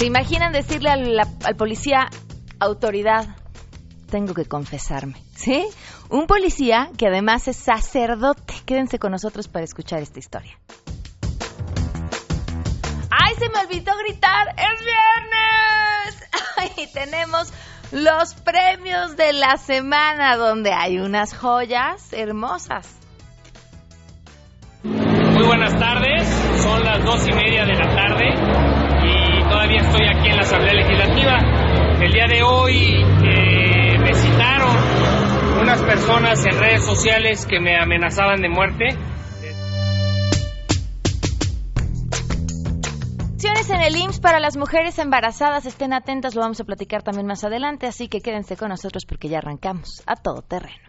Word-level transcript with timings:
¿Se 0.00 0.06
imaginan 0.06 0.50
decirle 0.50 0.88
al, 0.88 1.20
al 1.20 1.56
policía, 1.56 2.08
autoridad, 2.58 3.36
tengo 4.10 4.32
que 4.32 4.46
confesarme? 4.46 5.22
¿Sí? 5.34 5.66
Un 6.08 6.26
policía 6.26 6.88
que 6.96 7.08
además 7.08 7.48
es 7.48 7.58
sacerdote. 7.58 8.54
Quédense 8.64 8.98
con 8.98 9.12
nosotros 9.12 9.48
para 9.48 9.66
escuchar 9.66 10.00
esta 10.00 10.18
historia. 10.18 10.58
¡Ay, 13.10 13.34
se 13.38 13.50
me 13.50 13.58
olvidó 13.58 13.92
gritar! 13.98 14.48
¡Es 14.56 14.80
viernes! 14.82 16.30
¡Ay, 16.56 16.88
tenemos 16.94 17.52
los 17.92 18.32
premios 18.36 19.18
de 19.18 19.34
la 19.34 19.58
semana 19.58 20.38
donde 20.38 20.72
hay 20.72 20.98
unas 20.98 21.36
joyas 21.36 22.14
hermosas! 22.14 22.88
Muy 24.82 25.46
buenas 25.46 25.78
tardes, 25.78 26.26
son 26.62 26.86
las 26.86 27.04
dos 27.04 27.28
y 27.28 27.32
media 27.32 27.66
de 27.66 27.74
la 27.74 27.94
tarde 27.94 28.49
todavía 29.70 29.88
estoy 29.88 30.06
aquí 30.08 30.28
en 30.28 30.36
la 30.36 30.42
Asamblea 30.42 30.74
Legislativa. 30.74 31.38
El 32.00 32.12
día 32.12 32.26
de 32.26 32.42
hoy 32.42 33.04
eh, 33.24 33.98
me 33.98 34.14
citaron 34.14 34.76
unas 35.62 35.82
personas 35.82 36.44
en 36.46 36.58
redes 36.58 36.84
sociales 36.84 37.46
que 37.46 37.60
me 37.60 37.76
amenazaban 37.76 38.40
de 38.40 38.48
muerte. 38.48 38.88
en 43.68 43.82
el 43.82 43.94
IMSS 43.94 44.18
para 44.18 44.40
las 44.40 44.56
mujeres 44.56 44.98
embarazadas. 44.98 45.64
Estén 45.64 45.92
atentas, 45.92 46.34
lo 46.34 46.40
vamos 46.40 46.60
a 46.60 46.64
platicar 46.64 47.04
también 47.04 47.26
más 47.26 47.44
adelante, 47.44 47.86
así 47.86 48.08
que 48.08 48.20
quédense 48.20 48.56
con 48.56 48.70
nosotros 48.70 49.04
porque 49.06 49.28
ya 49.28 49.38
arrancamos 49.38 50.02
a 50.06 50.16
todo 50.16 50.42
terreno. 50.42 50.88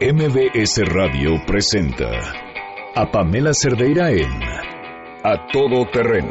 MBS 0.00 0.82
Radio 0.86 1.42
presenta 1.44 2.06
a 2.94 3.10
Pamela 3.10 3.52
Cerdeira 3.52 4.12
en 4.12 4.30
A 5.24 5.48
Todo 5.52 5.86
Terreno, 5.90 6.30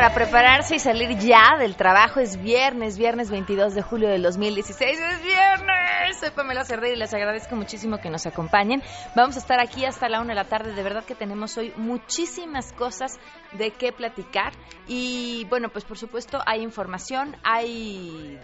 Para 0.00 0.14
prepararse 0.14 0.76
y 0.76 0.78
salir 0.78 1.18
ya 1.18 1.58
del 1.58 1.76
trabajo. 1.76 2.20
Es 2.20 2.40
viernes, 2.40 2.96
viernes 2.96 3.30
22 3.30 3.74
de 3.74 3.82
julio 3.82 4.08
del 4.08 4.22
2016. 4.22 4.98
¡Es 4.98 5.22
viernes! 5.22 6.18
Soy 6.18 6.30
Pamela 6.30 6.64
Cerdeira 6.64 6.96
y 6.96 6.98
les 6.98 7.12
agradezco 7.12 7.54
muchísimo 7.54 7.98
que 7.98 8.08
nos 8.08 8.24
acompañen. 8.24 8.82
Vamos 9.14 9.36
a 9.36 9.40
estar 9.40 9.60
aquí 9.60 9.84
hasta 9.84 10.08
la 10.08 10.22
una 10.22 10.30
de 10.30 10.36
la 10.36 10.44
tarde. 10.44 10.72
De 10.72 10.82
verdad 10.82 11.04
que 11.04 11.14
tenemos 11.14 11.58
hoy 11.58 11.74
muchísimas 11.76 12.72
cosas 12.72 13.18
de 13.52 13.72
qué 13.72 13.92
platicar. 13.92 14.54
Y 14.88 15.44
bueno, 15.50 15.68
pues 15.68 15.84
por 15.84 15.98
supuesto 15.98 16.38
hay 16.46 16.62
información, 16.62 17.36
hay 17.44 18.38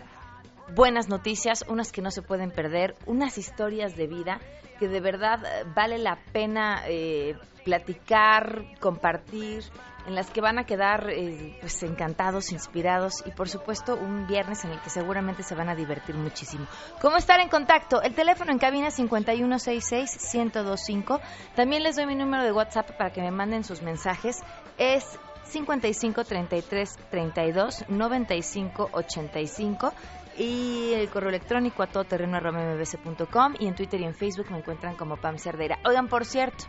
buenas 0.74 1.08
noticias, 1.08 1.64
unas 1.68 1.90
que 1.90 2.02
no 2.02 2.10
se 2.10 2.20
pueden 2.20 2.50
perder, 2.50 2.96
unas 3.06 3.38
historias 3.38 3.96
de 3.96 4.06
vida 4.06 4.40
que 4.78 4.88
de 4.88 5.00
verdad 5.00 5.38
vale 5.74 5.96
la 5.96 6.18
pena 6.34 6.82
eh, 6.86 7.34
platicar, 7.64 8.62
compartir 8.78 9.64
en 10.06 10.14
las 10.14 10.30
que 10.30 10.40
van 10.40 10.58
a 10.58 10.64
quedar 10.64 11.10
eh, 11.10 11.56
pues 11.60 11.82
encantados, 11.82 12.52
inspirados 12.52 13.22
y 13.26 13.32
por 13.32 13.48
supuesto 13.48 13.96
un 13.96 14.26
viernes 14.26 14.64
en 14.64 14.72
el 14.72 14.80
que 14.80 14.90
seguramente 14.90 15.42
se 15.42 15.54
van 15.54 15.68
a 15.68 15.74
divertir 15.74 16.14
muchísimo. 16.14 16.66
¿Cómo 17.00 17.16
estar 17.16 17.40
en 17.40 17.48
contacto? 17.48 18.02
El 18.02 18.14
teléfono 18.14 18.52
en 18.52 18.58
cabina 18.58 18.88
5166-1025. 18.88 21.20
También 21.54 21.82
les 21.82 21.96
doy 21.96 22.06
mi 22.06 22.14
número 22.14 22.44
de 22.44 22.52
WhatsApp 22.52 22.92
para 22.92 23.12
que 23.12 23.20
me 23.20 23.30
manden 23.30 23.64
sus 23.64 23.82
mensajes. 23.82 24.42
Es 24.78 25.18
55 25.44 26.24
33 26.24 26.98
32 27.10 27.84
95 27.88 28.88
85 28.92 29.92
y 30.38 30.92
el 30.94 31.08
correo 31.08 31.30
electrónico 31.30 31.82
a 31.82 31.86
todoterreno.mbc.com 31.86 33.54
y 33.58 33.66
en 33.66 33.74
Twitter 33.74 34.00
y 34.00 34.04
en 34.04 34.14
Facebook 34.14 34.50
me 34.50 34.58
encuentran 34.58 34.96
como 34.96 35.16
Pam 35.16 35.38
Cerdeira. 35.38 35.78
Oigan, 35.84 36.08
por 36.08 36.24
cierto, 36.24 36.64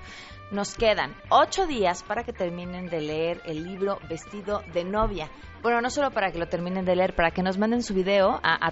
nos 0.51 0.75
quedan 0.75 1.15
ocho 1.29 1.67
días 1.67 2.03
para 2.03 2.23
que 2.23 2.33
terminen 2.33 2.87
de 2.87 3.01
leer 3.01 3.41
el 3.45 3.63
libro 3.63 3.99
Vestido 4.09 4.63
de 4.73 4.83
Novia. 4.83 5.29
Bueno, 5.61 5.81
no 5.81 5.89
solo 5.89 6.11
para 6.11 6.31
que 6.31 6.39
lo 6.39 6.47
terminen 6.47 6.85
de 6.85 6.95
leer, 6.95 7.15
para 7.15 7.31
que 7.31 7.43
nos 7.43 7.57
manden 7.57 7.83
su 7.83 7.93
video 7.93 8.39
a, 8.43 8.65
a 8.65 8.71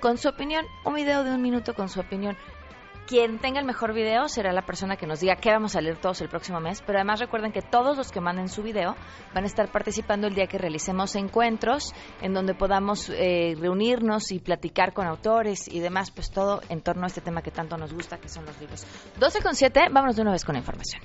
con 0.00 0.18
su 0.18 0.28
opinión, 0.28 0.66
un 0.84 0.94
video 0.94 1.24
de 1.24 1.30
un 1.34 1.42
minuto 1.42 1.74
con 1.74 1.88
su 1.88 2.00
opinión 2.00 2.36
quien 3.06 3.38
tenga 3.38 3.60
el 3.60 3.66
mejor 3.66 3.94
video 3.94 4.28
será 4.28 4.52
la 4.52 4.62
persona 4.62 4.96
que 4.96 5.06
nos 5.06 5.20
diga 5.20 5.36
qué 5.36 5.50
vamos 5.50 5.76
a 5.76 5.80
leer 5.80 5.96
todos 5.96 6.20
el 6.20 6.28
próximo 6.28 6.60
mes. 6.60 6.82
Pero 6.84 6.98
además 6.98 7.20
recuerden 7.20 7.52
que 7.52 7.62
todos 7.62 7.96
los 7.96 8.10
que 8.10 8.20
manden 8.20 8.48
su 8.48 8.62
video 8.62 8.96
van 9.34 9.44
a 9.44 9.46
estar 9.46 9.70
participando 9.70 10.26
el 10.26 10.34
día 10.34 10.46
que 10.46 10.58
realicemos 10.58 11.14
encuentros 11.16 11.94
en 12.20 12.34
donde 12.34 12.54
podamos 12.54 13.08
eh, 13.10 13.54
reunirnos 13.58 14.32
y 14.32 14.40
platicar 14.40 14.92
con 14.92 15.06
autores 15.06 15.68
y 15.68 15.80
demás, 15.80 16.10
pues 16.10 16.30
todo 16.30 16.60
en 16.68 16.82
torno 16.82 17.04
a 17.04 17.06
este 17.06 17.20
tema 17.20 17.42
que 17.42 17.50
tanto 17.50 17.76
nos 17.76 17.92
gusta, 17.92 18.18
que 18.18 18.28
son 18.28 18.44
los 18.44 18.58
libros. 18.60 18.84
12 19.18 19.42
con 19.42 19.54
7, 19.54 19.86
vámonos 19.90 20.16
de 20.16 20.22
una 20.22 20.32
vez 20.32 20.44
con 20.44 20.54
la 20.54 20.58
información. 20.58 21.02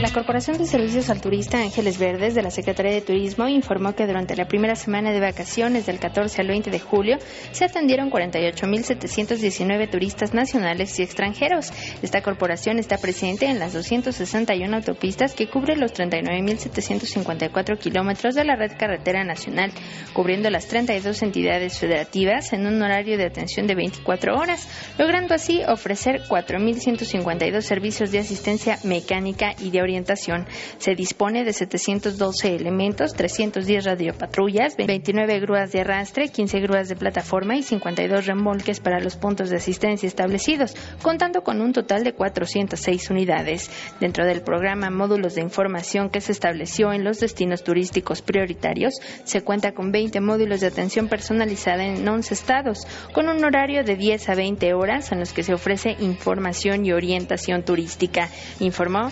La 0.00 0.12
Corporación 0.12 0.58
de 0.58 0.66
Servicios 0.66 1.10
al 1.10 1.20
Turista 1.20 1.60
Ángeles 1.60 1.98
Verdes 1.98 2.36
de 2.36 2.42
la 2.42 2.52
Secretaría 2.52 2.92
de 2.92 3.00
Turismo 3.00 3.48
informó 3.48 3.96
que 3.96 4.06
durante 4.06 4.36
la 4.36 4.46
primera 4.46 4.76
semana 4.76 5.10
de 5.10 5.18
vacaciones 5.18 5.86
del 5.86 5.98
14 5.98 6.40
al 6.40 6.46
20 6.46 6.70
de 6.70 6.78
julio 6.78 7.18
se 7.50 7.64
atendieron 7.64 8.08
48.719 8.08 9.90
turistas 9.90 10.34
nacionales 10.34 10.96
y 11.00 11.02
extranjeros. 11.02 11.72
Esta 12.00 12.22
corporación 12.22 12.78
está 12.78 12.98
presente 12.98 13.46
en 13.46 13.58
las 13.58 13.72
261 13.72 14.76
autopistas 14.76 15.34
que 15.34 15.48
cubren 15.48 15.80
los 15.80 15.92
39.754 15.94 17.76
kilómetros 17.78 18.36
de 18.36 18.44
la 18.44 18.54
red 18.54 18.76
carretera 18.78 19.24
nacional, 19.24 19.72
cubriendo 20.12 20.48
las 20.48 20.68
32 20.68 21.22
entidades 21.22 21.76
federativas 21.80 22.52
en 22.52 22.68
un 22.68 22.80
horario 22.80 23.18
de 23.18 23.26
atención 23.26 23.66
de 23.66 23.74
24 23.74 24.38
horas, 24.38 24.68
logrando 24.96 25.34
así 25.34 25.60
ofrecer 25.66 26.22
4.152 26.28 27.60
servicios 27.62 28.12
de 28.12 28.20
asistencia 28.20 28.78
mecánica 28.84 29.47
y 29.58 29.70
de 29.70 29.82
orientación. 29.82 30.46
Se 30.78 30.94
dispone 30.94 31.44
de 31.44 31.52
712 31.52 32.54
elementos, 32.54 33.14
310 33.14 33.84
radiopatrullas, 33.84 34.76
29 34.76 35.40
grúas 35.40 35.72
de 35.72 35.80
arrastre, 35.80 36.28
15 36.28 36.60
grúas 36.60 36.88
de 36.88 36.96
plataforma 36.96 37.56
y 37.56 37.62
52 37.62 38.26
remolques 38.26 38.80
para 38.80 39.00
los 39.00 39.16
puntos 39.16 39.50
de 39.50 39.56
asistencia 39.56 40.06
establecidos, 40.06 40.74
contando 41.02 41.42
con 41.42 41.60
un 41.60 41.72
total 41.72 42.04
de 42.04 42.12
406 42.12 43.10
unidades. 43.10 43.70
Dentro 44.00 44.24
del 44.24 44.42
programa 44.42 44.90
Módulos 44.90 45.34
de 45.34 45.42
Información 45.42 46.10
que 46.10 46.20
se 46.20 46.32
estableció 46.32 46.92
en 46.92 47.04
los 47.04 47.20
destinos 47.20 47.64
turísticos 47.64 48.22
prioritarios, 48.22 48.94
se 49.24 49.42
cuenta 49.42 49.72
con 49.72 49.92
20 49.92 50.20
módulos 50.20 50.60
de 50.60 50.66
atención 50.68 51.08
personalizada 51.08 51.84
en 51.84 52.06
11 52.06 52.34
estados, 52.34 52.86
con 53.12 53.28
un 53.28 53.44
horario 53.44 53.84
de 53.84 53.96
10 53.96 54.28
a 54.28 54.34
20 54.34 54.74
horas 54.74 55.12
en 55.12 55.20
los 55.20 55.32
que 55.32 55.42
se 55.42 55.54
ofrece 55.54 55.96
información 56.00 56.84
y 56.84 56.92
orientación 56.92 57.62
turística, 57.62 58.28
informó 58.60 59.10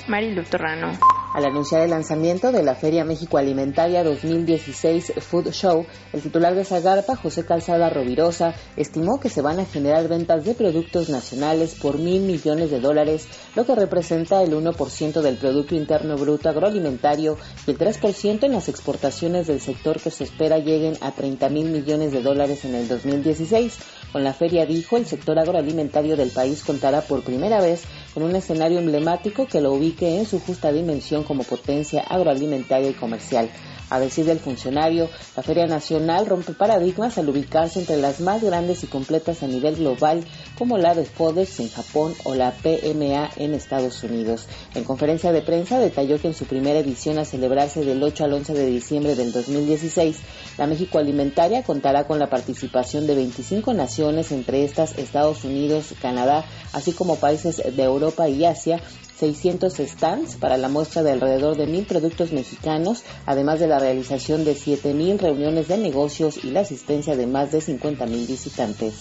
Al 1.34 1.44
anunciar 1.44 1.82
el 1.82 1.90
lanzamiento 1.90 2.50
de 2.50 2.64
la 2.64 2.74
Feria 2.74 3.04
México 3.04 3.38
Alimentaria 3.38 4.02
2016 4.02 5.12
Food 5.20 5.52
Show, 5.52 5.86
el 6.12 6.22
titular 6.22 6.54
de 6.54 6.64
Zagarpa, 6.64 7.14
José 7.14 7.44
Calzada 7.44 7.90
Rovirosa, 7.90 8.54
estimó 8.76 9.20
que 9.20 9.28
se 9.28 9.42
van 9.42 9.60
a 9.60 9.66
generar 9.66 10.08
ventas 10.08 10.44
de 10.44 10.54
productos 10.54 11.10
nacionales 11.10 11.74
por 11.74 11.98
mil 11.98 12.22
millones 12.22 12.70
de 12.70 12.80
dólares, 12.80 13.28
lo 13.54 13.64
que 13.66 13.74
representa 13.76 14.42
el 14.42 14.52
1% 14.52 15.20
del 15.20 15.36
Producto 15.36 15.74
Interno 15.74 16.16
Bruto 16.16 16.48
agroalimentario 16.48 17.36
y 17.66 17.70
el 17.70 17.78
3% 17.78 18.44
en 18.44 18.52
las 18.52 18.68
exportaciones 18.68 19.46
del 19.46 19.60
sector 19.60 20.00
que 20.00 20.10
se 20.10 20.24
espera 20.24 20.58
lleguen 20.58 20.96
a 21.02 21.12
30 21.12 21.48
mil 21.50 21.70
millones 21.70 22.10
de 22.12 22.22
dólares 22.22 22.64
en 22.64 22.74
el 22.74 22.88
2016. 22.88 23.78
Con 24.12 24.24
la 24.24 24.32
feria, 24.32 24.66
dijo, 24.66 24.96
el 24.96 25.06
sector 25.06 25.38
agroalimentario 25.38 26.16
del 26.16 26.30
país 26.30 26.64
contará 26.64 27.02
por 27.02 27.22
primera 27.22 27.60
vez 27.60 27.84
con 28.16 28.22
un 28.22 28.34
escenario 28.34 28.78
emblemático 28.78 29.46
que 29.46 29.60
lo 29.60 29.74
ubique 29.74 30.16
en 30.16 30.24
su 30.24 30.40
justa 30.40 30.72
dimensión 30.72 31.22
como 31.22 31.44
potencia 31.44 32.00
agroalimentaria 32.00 32.88
y 32.88 32.94
comercial. 32.94 33.50
A 33.88 34.00
decir 34.00 34.24
del 34.24 34.40
funcionario, 34.40 35.08
la 35.36 35.42
Feria 35.42 35.66
Nacional 35.66 36.26
rompe 36.26 36.52
paradigmas 36.52 37.18
al 37.18 37.28
ubicarse 37.28 37.78
entre 37.78 37.96
las 37.98 38.20
más 38.20 38.42
grandes 38.42 38.82
y 38.82 38.88
completas 38.88 39.42
a 39.42 39.46
nivel 39.46 39.76
global, 39.76 40.24
como 40.58 40.76
la 40.76 40.94
de 40.94 41.04
FODEX 41.04 41.60
en 41.60 41.70
Japón 41.70 42.14
o 42.24 42.34
la 42.34 42.52
PMA 42.52 43.30
en 43.36 43.54
Estados 43.54 44.02
Unidos. 44.02 44.46
En 44.74 44.84
conferencia 44.84 45.30
de 45.32 45.42
prensa 45.42 45.78
detalló 45.78 46.20
que 46.20 46.28
en 46.28 46.34
su 46.34 46.46
primera 46.46 46.80
edición 46.80 47.18
a 47.18 47.24
celebrarse 47.24 47.84
del 47.84 48.02
8 48.02 48.24
al 48.24 48.32
11 48.32 48.54
de 48.54 48.66
diciembre 48.66 49.14
del 49.14 49.32
2016, 49.32 50.16
la 50.58 50.66
México 50.66 50.98
Alimentaria 50.98 51.62
contará 51.62 52.06
con 52.06 52.18
la 52.18 52.28
participación 52.28 53.06
de 53.06 53.14
25 53.14 53.72
naciones, 53.72 54.32
entre 54.32 54.64
estas 54.64 54.98
Estados 54.98 55.44
Unidos, 55.44 55.94
Canadá, 56.00 56.44
así 56.72 56.92
como 56.92 57.16
países 57.16 57.56
de 57.56 57.82
Europa 57.82 58.28
y 58.28 58.44
Asia, 58.44 58.80
600 59.18 59.72
stands 59.78 60.36
para 60.36 60.56
la 60.58 60.68
muestra 60.68 61.02
de 61.02 61.12
alrededor 61.12 61.56
de 61.56 61.66
mil 61.66 61.86
productos 61.86 62.32
mexicanos, 62.32 63.02
además 63.24 63.60
de 63.60 63.66
la 63.66 63.78
realización 63.78 64.44
de 64.44 64.54
7.000 64.54 65.18
reuniones 65.18 65.68
de 65.68 65.78
negocios 65.78 66.44
y 66.44 66.50
la 66.50 66.60
asistencia 66.60 67.16
de 67.16 67.26
más 67.26 67.50
de 67.52 67.58
50.000 67.58 68.26
visitantes. 68.26 68.94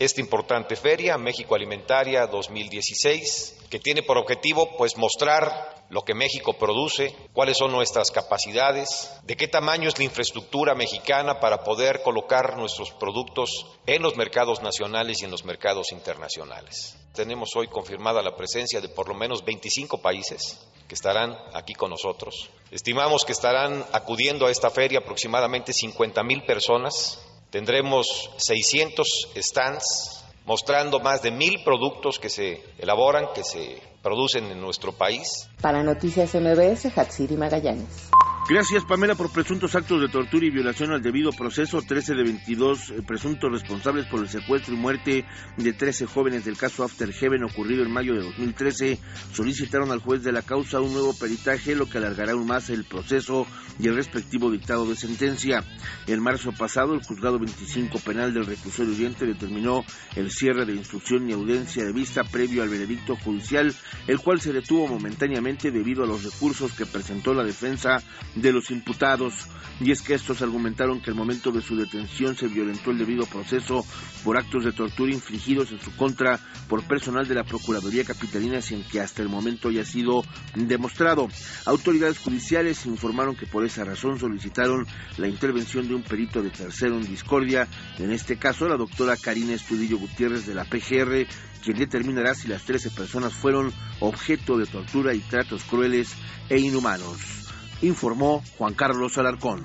Esta 0.00 0.22
importante 0.22 0.76
feria, 0.76 1.18
México 1.18 1.54
Alimentaria 1.54 2.26
2016, 2.26 3.66
que 3.68 3.78
tiene 3.78 4.02
por 4.02 4.16
objetivo 4.16 4.74
pues 4.78 4.96
mostrar 4.96 5.84
lo 5.90 6.06
que 6.06 6.14
México 6.14 6.54
produce, 6.54 7.14
cuáles 7.34 7.58
son 7.58 7.70
nuestras 7.70 8.10
capacidades, 8.10 9.12
de 9.24 9.36
qué 9.36 9.46
tamaño 9.46 9.90
es 9.90 9.98
la 9.98 10.04
infraestructura 10.04 10.74
mexicana 10.74 11.38
para 11.38 11.64
poder 11.64 12.00
colocar 12.00 12.56
nuestros 12.56 12.92
productos 12.92 13.66
en 13.84 14.00
los 14.00 14.16
mercados 14.16 14.62
nacionales 14.62 15.20
y 15.20 15.26
en 15.26 15.30
los 15.30 15.44
mercados 15.44 15.92
internacionales. 15.92 16.96
Tenemos 17.12 17.54
hoy 17.54 17.68
confirmada 17.68 18.22
la 18.22 18.34
presencia 18.34 18.80
de 18.80 18.88
por 18.88 19.06
lo 19.06 19.14
menos 19.14 19.44
25 19.44 20.00
países 20.00 20.66
que 20.88 20.94
estarán 20.94 21.36
aquí 21.52 21.74
con 21.74 21.90
nosotros. 21.90 22.48
Estimamos 22.70 23.26
que 23.26 23.32
estarán 23.32 23.84
acudiendo 23.92 24.46
a 24.46 24.50
esta 24.50 24.70
feria 24.70 25.00
aproximadamente 25.00 25.74
50 25.74 26.22
mil 26.22 26.42
personas. 26.44 27.20
Tendremos 27.50 28.30
600 28.36 29.06
stands 29.36 30.24
mostrando 30.46 31.00
más 31.00 31.22
de 31.22 31.30
mil 31.30 31.62
productos 31.64 32.18
que 32.18 32.28
se 32.28 32.62
elaboran, 32.78 33.26
que 33.34 33.44
se 33.44 33.80
producen 34.02 34.46
en 34.46 34.60
nuestro 34.60 34.92
país. 34.92 35.48
Para 35.60 35.82
Noticias 35.82 36.34
MBS, 36.34 36.96
Hatsiri 36.96 37.36
Magallanes. 37.36 38.10
Gracias, 38.50 38.84
Pamela, 38.84 39.14
por 39.14 39.30
presuntos 39.30 39.76
actos 39.76 40.00
de 40.00 40.08
tortura 40.08 40.44
y 40.44 40.50
violación 40.50 40.90
al 40.90 41.00
debido 41.00 41.30
proceso. 41.30 41.82
13 41.82 42.16
de 42.16 42.24
22 42.24 42.90
eh, 42.90 43.02
presuntos 43.06 43.48
responsables 43.48 44.06
por 44.06 44.18
el 44.18 44.28
secuestro 44.28 44.74
y 44.74 44.76
muerte 44.76 45.24
de 45.56 45.72
13 45.72 46.06
jóvenes 46.06 46.44
del 46.44 46.58
caso 46.58 46.82
After 46.82 47.12
Heaven 47.12 47.44
ocurrido 47.44 47.84
en 47.84 47.92
mayo 47.92 48.12
de 48.12 48.24
2013 48.24 48.98
solicitaron 49.32 49.92
al 49.92 50.00
juez 50.00 50.24
de 50.24 50.32
la 50.32 50.42
causa 50.42 50.80
un 50.80 50.92
nuevo 50.92 51.14
peritaje, 51.14 51.76
lo 51.76 51.88
que 51.88 51.98
alargará 51.98 52.32
aún 52.32 52.48
más 52.48 52.70
el 52.70 52.82
proceso 52.82 53.46
y 53.78 53.86
el 53.86 53.94
respectivo 53.94 54.50
dictado 54.50 54.84
de 54.84 54.96
sentencia. 54.96 55.62
En 56.08 56.20
marzo 56.20 56.50
pasado, 56.50 56.94
el 56.94 57.04
juzgado 57.04 57.38
25 57.38 58.00
penal 58.00 58.34
del 58.34 58.46
reclusorio 58.46 58.92
Oriente 58.92 59.26
determinó 59.26 59.84
el 60.16 60.28
cierre 60.32 60.66
de 60.66 60.74
instrucción 60.74 61.30
y 61.30 61.34
audiencia 61.34 61.84
de 61.84 61.92
vista 61.92 62.24
previo 62.24 62.64
al 62.64 62.68
veredicto 62.68 63.14
judicial, 63.14 63.72
el 64.08 64.18
cual 64.18 64.40
se 64.40 64.52
detuvo 64.52 64.88
momentáneamente 64.88 65.70
debido 65.70 66.02
a 66.02 66.08
los 66.08 66.24
recursos 66.24 66.72
que 66.72 66.84
presentó 66.84 67.32
la 67.32 67.44
defensa 67.44 68.02
de 68.40 68.52
los 68.52 68.70
imputados. 68.70 69.46
Y 69.80 69.92
es 69.92 70.02
que 70.02 70.12
estos 70.12 70.42
argumentaron 70.42 71.00
que 71.00 71.10
al 71.10 71.16
momento 71.16 71.50
de 71.52 71.62
su 71.62 71.74
detención 71.74 72.36
se 72.36 72.48
violentó 72.48 72.90
el 72.90 72.98
debido 72.98 73.24
proceso 73.24 73.84
por 74.24 74.36
actos 74.36 74.64
de 74.64 74.72
tortura 74.72 75.12
infligidos 75.12 75.72
en 75.72 75.80
su 75.80 75.94
contra 75.96 76.38
por 76.68 76.84
personal 76.84 77.26
de 77.26 77.34
la 77.34 77.44
Procuraduría 77.44 78.04
Capitalina 78.04 78.60
sin 78.60 78.84
que 78.84 79.00
hasta 79.00 79.22
el 79.22 79.30
momento 79.30 79.68
haya 79.68 79.86
sido 79.86 80.22
demostrado. 80.54 81.28
Autoridades 81.64 82.18
judiciales 82.18 82.84
informaron 82.84 83.36
que 83.36 83.46
por 83.46 83.64
esa 83.64 83.84
razón 83.84 84.18
solicitaron 84.18 84.86
la 85.16 85.28
intervención 85.28 85.88
de 85.88 85.94
un 85.94 86.02
perito 86.02 86.42
de 86.42 86.50
tercero 86.50 86.96
en 86.96 87.06
discordia, 87.06 87.66
en 87.98 88.12
este 88.12 88.36
caso 88.36 88.68
la 88.68 88.76
doctora 88.76 89.16
Karina 89.16 89.54
Estudillo 89.54 89.98
Gutiérrez 89.98 90.46
de 90.46 90.54
la 90.54 90.66
PGR, 90.66 91.26
quien 91.64 91.78
determinará 91.78 92.34
si 92.34 92.48
las 92.48 92.64
13 92.64 92.90
personas 92.90 93.32
fueron 93.32 93.72
objeto 94.00 94.58
de 94.58 94.66
tortura 94.66 95.14
y 95.14 95.20
tratos 95.20 95.64
crueles 95.64 96.12
e 96.50 96.58
inhumanos 96.58 97.40
informó 97.82 98.42
Juan 98.58 98.74
Carlos 98.74 99.18
Alarcón. 99.18 99.64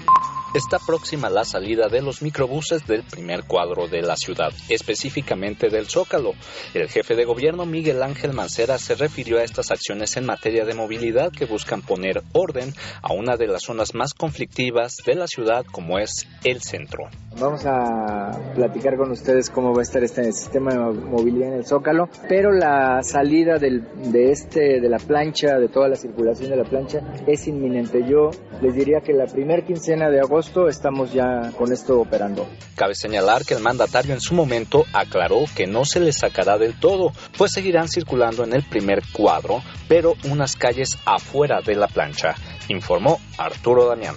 Está 0.56 0.80
próxima 0.80 1.30
la 1.30 1.44
salida 1.44 1.90
de 1.90 2.02
los 2.02 2.22
microbuses 2.22 2.88
del 2.88 3.04
primer 3.04 3.44
cuadro 3.44 3.90
de 3.90 4.02
la 4.02 4.16
ciudad, 4.16 4.54
específicamente 4.70 5.68
del 5.68 5.88
Zócalo. 5.88 6.32
El 6.74 6.88
jefe 6.88 7.16
de 7.16 7.26
gobierno 7.26 7.66
Miguel 7.66 8.02
Ángel 8.02 8.32
Mancera 8.32 8.78
se 8.78 8.96
refirió 8.96 9.38
a 9.38 9.44
estas 9.44 9.72
acciones 9.72 10.16
en 10.16 10.26
materia 10.26 10.64
de 10.64 10.74
movilidad 10.74 11.34
que 11.34 11.46
buscan 11.46 11.82
poner 11.82 12.24
orden 12.32 12.74
a 13.02 13.12
una 13.12 13.36
de 13.36 13.48
las 13.48 13.64
zonas 13.64 13.94
más 13.94 14.14
conflictivas 14.14 14.96
de 15.06 15.16
la 15.16 15.28
ciudad 15.28 15.66
como 15.70 16.00
es 16.00 16.26
el 16.46 16.62
centro. 16.62 17.10
Vamos 17.38 17.66
a 17.66 18.32
platicar 18.56 18.96
con 18.96 19.12
ustedes 19.12 19.50
cómo 19.50 19.74
va 19.74 19.82
a 19.82 19.84
estar 19.84 20.02
este 20.04 20.32
sistema 20.32 20.74
de 20.74 20.80
movilidad 21.02 21.50
en 21.50 21.54
el 21.56 21.66
Zócalo, 21.66 22.08
pero 22.30 22.54
la 22.54 23.04
salida 23.04 23.58
de 23.58 24.32
este 24.32 24.80
de 24.80 24.90
la 24.90 24.98
plancha, 24.98 25.58
de 25.58 25.68
toda 25.68 25.90
la 25.90 25.98
circulación 25.98 26.52
de 26.52 26.56
la 26.56 26.64
plancha 26.64 27.00
es 27.28 27.46
inminente. 27.50 28.06
Yo 28.10 28.30
les 28.62 28.74
diría 28.74 29.02
que 29.02 29.12
la 29.12 29.26
primera 29.26 29.66
quincena 29.66 30.10
de 30.10 30.22
agosto 30.22 30.70
estamos 30.70 31.12
ya 31.12 31.52
con 31.58 31.74
esto 31.74 32.00
operando. 32.00 32.48
Cabe 32.76 32.96
señalar 32.96 33.44
que 33.44 33.54
el 33.54 33.62
mandatario 33.62 34.14
en 34.14 34.22
su 34.22 34.34
momento 34.34 34.86
aclaró 34.94 35.44
que 35.58 35.68
no 35.68 35.84
se 35.84 36.00
les 36.00 36.20
sacará 36.20 36.58
del 36.58 36.80
todo, 36.80 37.12
pues 37.38 37.52
seguirán 37.52 37.90
circulando 37.90 38.46
en 38.46 38.54
el 38.54 38.64
primer 38.64 39.02
cuadro, 39.12 39.62
pero 39.90 40.14
unas 40.31 40.56
calles 40.56 40.98
afuera 41.06 41.60
de 41.60 41.76
la 41.76 41.88
plancha, 41.88 42.36
informó 42.70 43.20
Arturo 43.38 43.88
Damián. 43.88 44.16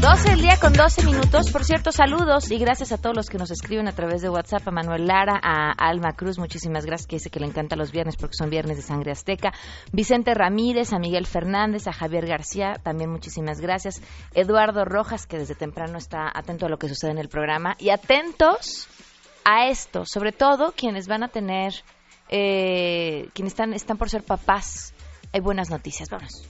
12 0.00 0.32
el 0.32 0.40
día 0.40 0.58
con 0.58 0.72
12 0.72 1.04
minutos. 1.04 1.50
Por 1.50 1.62
cierto, 1.62 1.92
saludos 1.92 2.50
y 2.50 2.58
gracias 2.58 2.90
a 2.90 2.96
todos 2.96 3.14
los 3.14 3.28
que 3.28 3.36
nos 3.36 3.50
escriben 3.50 3.86
a 3.86 3.92
través 3.92 4.22
de 4.22 4.30
WhatsApp. 4.30 4.66
A 4.66 4.70
Manuel 4.70 5.06
Lara, 5.06 5.38
a 5.42 5.72
Alma 5.72 6.14
Cruz, 6.14 6.38
muchísimas 6.38 6.86
gracias, 6.86 7.06
que 7.06 7.16
dice 7.16 7.28
que 7.28 7.38
le 7.38 7.46
encanta 7.46 7.76
los 7.76 7.92
viernes 7.92 8.16
porque 8.16 8.34
son 8.34 8.48
viernes 8.48 8.78
de 8.78 8.82
sangre 8.82 9.12
azteca. 9.12 9.52
Vicente 9.92 10.32
Ramírez, 10.32 10.94
a 10.94 10.98
Miguel 10.98 11.26
Fernández, 11.26 11.86
a 11.86 11.92
Javier 11.92 12.26
García, 12.26 12.80
también 12.82 13.10
muchísimas 13.10 13.60
gracias. 13.60 14.00
Eduardo 14.32 14.86
Rojas, 14.86 15.26
que 15.26 15.36
desde 15.36 15.54
temprano 15.54 15.98
está 15.98 16.30
atento 16.32 16.64
a 16.64 16.70
lo 16.70 16.78
que 16.78 16.88
sucede 16.88 17.10
en 17.10 17.18
el 17.18 17.28
programa. 17.28 17.76
Y 17.78 17.90
atentos 17.90 18.88
a 19.44 19.68
esto, 19.68 20.06
sobre 20.06 20.32
todo 20.32 20.72
quienes 20.72 21.08
van 21.08 21.24
a 21.24 21.28
tener, 21.28 21.74
eh, 22.30 23.28
quienes 23.34 23.52
están, 23.52 23.74
están 23.74 23.98
por 23.98 24.08
ser 24.08 24.22
papás. 24.22 24.94
Hay 25.34 25.40
buenas 25.40 25.68
noticias, 25.68 26.08
vamos. 26.08 26.48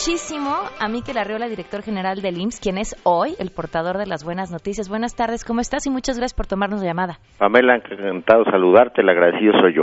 Muchísimo 0.00 0.56
a 0.80 0.88
Miquel 0.88 1.18
Arriola, 1.18 1.46
director 1.46 1.82
general 1.82 2.22
del 2.22 2.40
IMSS, 2.40 2.60
quien 2.60 2.78
es 2.78 2.96
hoy 3.04 3.34
el 3.38 3.50
portador 3.50 3.98
de 3.98 4.06
las 4.06 4.24
buenas 4.24 4.50
noticias. 4.50 4.88
Buenas 4.88 5.14
tardes, 5.14 5.44
¿cómo 5.44 5.60
estás? 5.60 5.86
Y 5.86 5.90
muchas 5.90 6.16
gracias 6.16 6.34
por 6.34 6.46
tomarnos 6.46 6.80
la 6.80 6.86
llamada. 6.86 7.18
Pamela, 7.36 7.76
encantado 7.76 8.44
saludarte, 8.44 9.02
el 9.02 9.10
agradecido 9.10 9.52
soy 9.60 9.74
yo. 9.74 9.82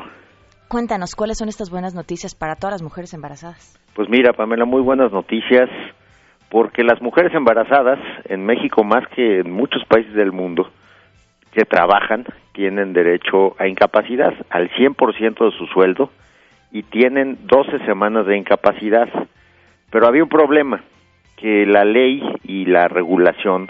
Cuéntanos, 0.69 1.13
¿cuáles 1.13 1.37
son 1.37 1.49
estas 1.49 1.69
buenas 1.69 1.93
noticias 1.93 2.33
para 2.33 2.55
todas 2.55 2.73
las 2.73 2.81
mujeres 2.81 3.13
embarazadas? 3.13 3.79
Pues 3.93 4.09
mira, 4.09 4.33
Pamela, 4.33 4.65
muy 4.65 4.81
buenas 4.81 5.11
noticias, 5.11 5.69
porque 6.49 6.81
las 6.81 6.99
mujeres 6.99 7.31
embarazadas 7.35 7.99
en 8.25 8.43
México, 8.43 8.83
más 8.83 9.07
que 9.15 9.41
en 9.41 9.51
muchos 9.51 9.83
países 9.87 10.15
del 10.15 10.31
mundo, 10.31 10.67
que 11.51 11.63
trabajan, 11.63 12.25
tienen 12.53 12.91
derecho 12.91 13.55
a 13.59 13.67
incapacidad 13.67 14.33
al 14.49 14.71
100% 14.71 15.45
de 15.45 15.57
su 15.59 15.67
sueldo 15.67 16.09
y 16.71 16.81
tienen 16.81 17.37
12 17.45 17.85
semanas 17.85 18.25
de 18.25 18.35
incapacidad. 18.35 19.09
Pero 19.89 20.07
había 20.07 20.23
un 20.23 20.29
problema, 20.29 20.83
que 21.37 21.65
la 21.65 21.85
ley 21.85 22.21
y 22.43 22.65
la 22.65 22.87
regulación, 22.87 23.69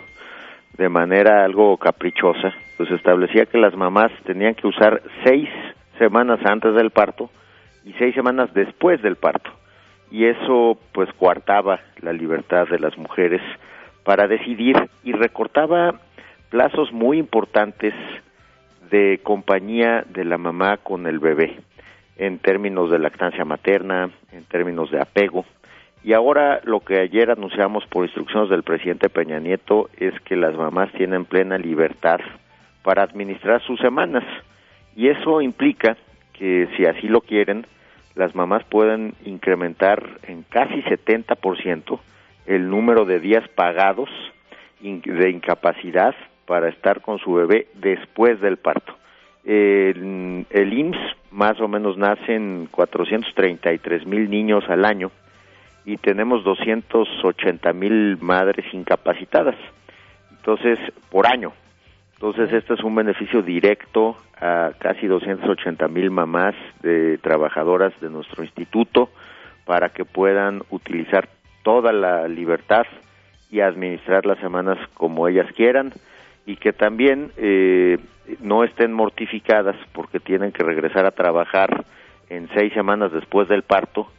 de 0.77 0.89
manera 0.89 1.43
algo 1.43 1.77
caprichosa, 1.77 2.53
pues 2.77 2.89
establecía 2.91 3.45
que 3.45 3.57
las 3.57 3.75
mamás 3.75 4.11
tenían 4.25 4.55
que 4.55 4.67
usar 4.67 5.01
seis 5.23 5.49
semanas 5.99 6.39
antes 6.45 6.73
del 6.75 6.91
parto 6.91 7.29
y 7.83 7.93
seis 7.93 8.15
semanas 8.15 8.53
después 8.53 9.01
del 9.01 9.15
parto. 9.15 9.51
Y 10.09 10.25
eso 10.25 10.77
pues 10.93 11.11
coartaba 11.13 11.79
la 12.01 12.13
libertad 12.13 12.67
de 12.67 12.79
las 12.79 12.97
mujeres 12.97 13.41
para 14.03 14.27
decidir 14.27 14.89
y 15.03 15.11
recortaba 15.11 15.99
plazos 16.49 16.93
muy 16.93 17.17
importantes 17.17 17.93
de 18.89 19.19
compañía 19.21 20.05
de 20.07 20.23
la 20.23 20.37
mamá 20.37 20.77
con 20.77 21.07
el 21.07 21.19
bebé, 21.19 21.57
en 22.15 22.39
términos 22.39 22.89
de 22.89 22.99
lactancia 22.99 23.43
materna, 23.43 24.09
en 24.31 24.45
términos 24.45 24.89
de 24.91 25.01
apego. 25.01 25.45
Y 26.07 26.13
ahora 26.13 26.61
lo 26.63 26.79
que 26.79 26.99
ayer 26.99 27.29
anunciamos 27.29 27.85
por 27.87 28.05
instrucciones 28.05 28.49
del 28.49 28.63
presidente 28.63 29.09
Peña 29.09 29.41
Nieto 29.41 29.89
es 29.97 30.17
que 30.21 30.37
las 30.37 30.55
mamás 30.55 30.89
tienen 30.93 31.25
plena 31.25 31.57
libertad 31.57 32.21
para 32.81 33.03
administrar 33.03 33.61
sus 33.63 33.77
semanas. 33.81 34.23
Y 34.95 35.09
eso 35.09 35.41
implica 35.41 35.97
que 36.31 36.69
si 36.77 36.85
así 36.85 37.09
lo 37.09 37.19
quieren, 37.19 37.65
las 38.15 38.33
mamás 38.35 38.63
pueden 38.63 39.15
incrementar 39.25 40.01
en 40.23 40.43
casi 40.43 40.81
70% 40.83 41.99
el 42.45 42.69
número 42.69 43.03
de 43.03 43.19
días 43.19 43.45
pagados 43.49 44.09
de 44.79 45.29
incapacidad 45.29 46.15
para 46.45 46.69
estar 46.69 47.01
con 47.01 47.19
su 47.19 47.33
bebé 47.33 47.67
después 47.73 48.39
del 48.39 48.55
parto. 48.55 48.95
El, 49.43 50.45
el 50.51 50.73
IMSS 50.73 51.17
más 51.31 51.59
o 51.59 51.67
menos 51.67 51.97
nacen 51.97 52.69
433 52.71 54.05
mil 54.05 54.29
niños 54.29 54.63
al 54.69 54.85
año 54.85 55.11
y 55.87 55.95
tenemos 55.95 56.43
280 56.43 57.71
mil 57.71 58.17
madres 58.19 58.65
incapacitadas. 58.73 59.55
Entonces, 60.31 60.77
por 61.09 61.25
año. 61.25 61.53
Entonces, 62.15 62.51
este 62.51 62.73
es 62.73 62.83
un 62.83 62.93
beneficio 62.93 63.41
directo 63.41 64.17
a 64.37 64.71
casi 64.79 65.07
280 65.07 65.87
mil 65.87 66.11
mamás 66.11 66.55
de 66.81 67.17
trabajadoras 67.19 67.93
de 68.01 68.09
nuestro 68.09 68.43
instituto 68.43 69.09
para 69.65 69.87
que 69.87 70.03
puedan 70.03 70.61
utilizar 70.71 71.29
toda 71.63 71.93
la 71.93 72.27
libertad 72.27 72.85
y 73.49 73.61
administrar 73.61 74.25
las 74.25 74.39
semanas 74.39 74.77
como 74.93 75.29
ellas 75.29 75.49
quieran 75.55 75.93
y 76.45 76.57
que 76.57 76.73
también 76.73 77.31
eh, 77.37 77.97
no 78.41 78.65
estén 78.65 78.91
mortificadas 78.91 79.77
porque 79.93 80.19
tienen 80.19 80.51
que 80.51 80.63
regresar 80.63 81.05
a 81.05 81.11
trabajar 81.11 81.85
en 82.29 82.49
seis 82.53 82.73
semanas 82.73 83.13
después 83.13 83.47
del 83.47 83.63
parto 83.63 84.09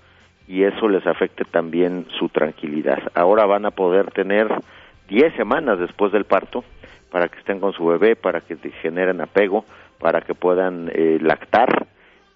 y 0.49 0.65
eso 0.65 0.89
les 0.89 1.07
afecte 1.07 1.45
también 1.45 2.07
su 2.19 2.31
tranquilidad. 2.31 2.99
Ahora 3.15 3.47
van 3.47 3.67
a 3.67 3.71
poder 3.71 4.11
tener 4.13 4.49
diez 5.07 5.35
semanas 5.37 5.79
después 5.79 6.11
del 6.11 6.25
parto 6.25 6.65
para 7.11 7.29
que 7.29 7.39
estén 7.39 7.61
con 7.61 7.73
su 7.75 7.87
bebé, 7.87 8.17
para 8.17 8.41
que 8.41 8.57
generen 8.83 9.21
apego, 9.21 9.65
para 9.99 10.23
que 10.23 10.35
puedan 10.35 10.91
eh, 10.93 11.19
lactar 11.21 11.87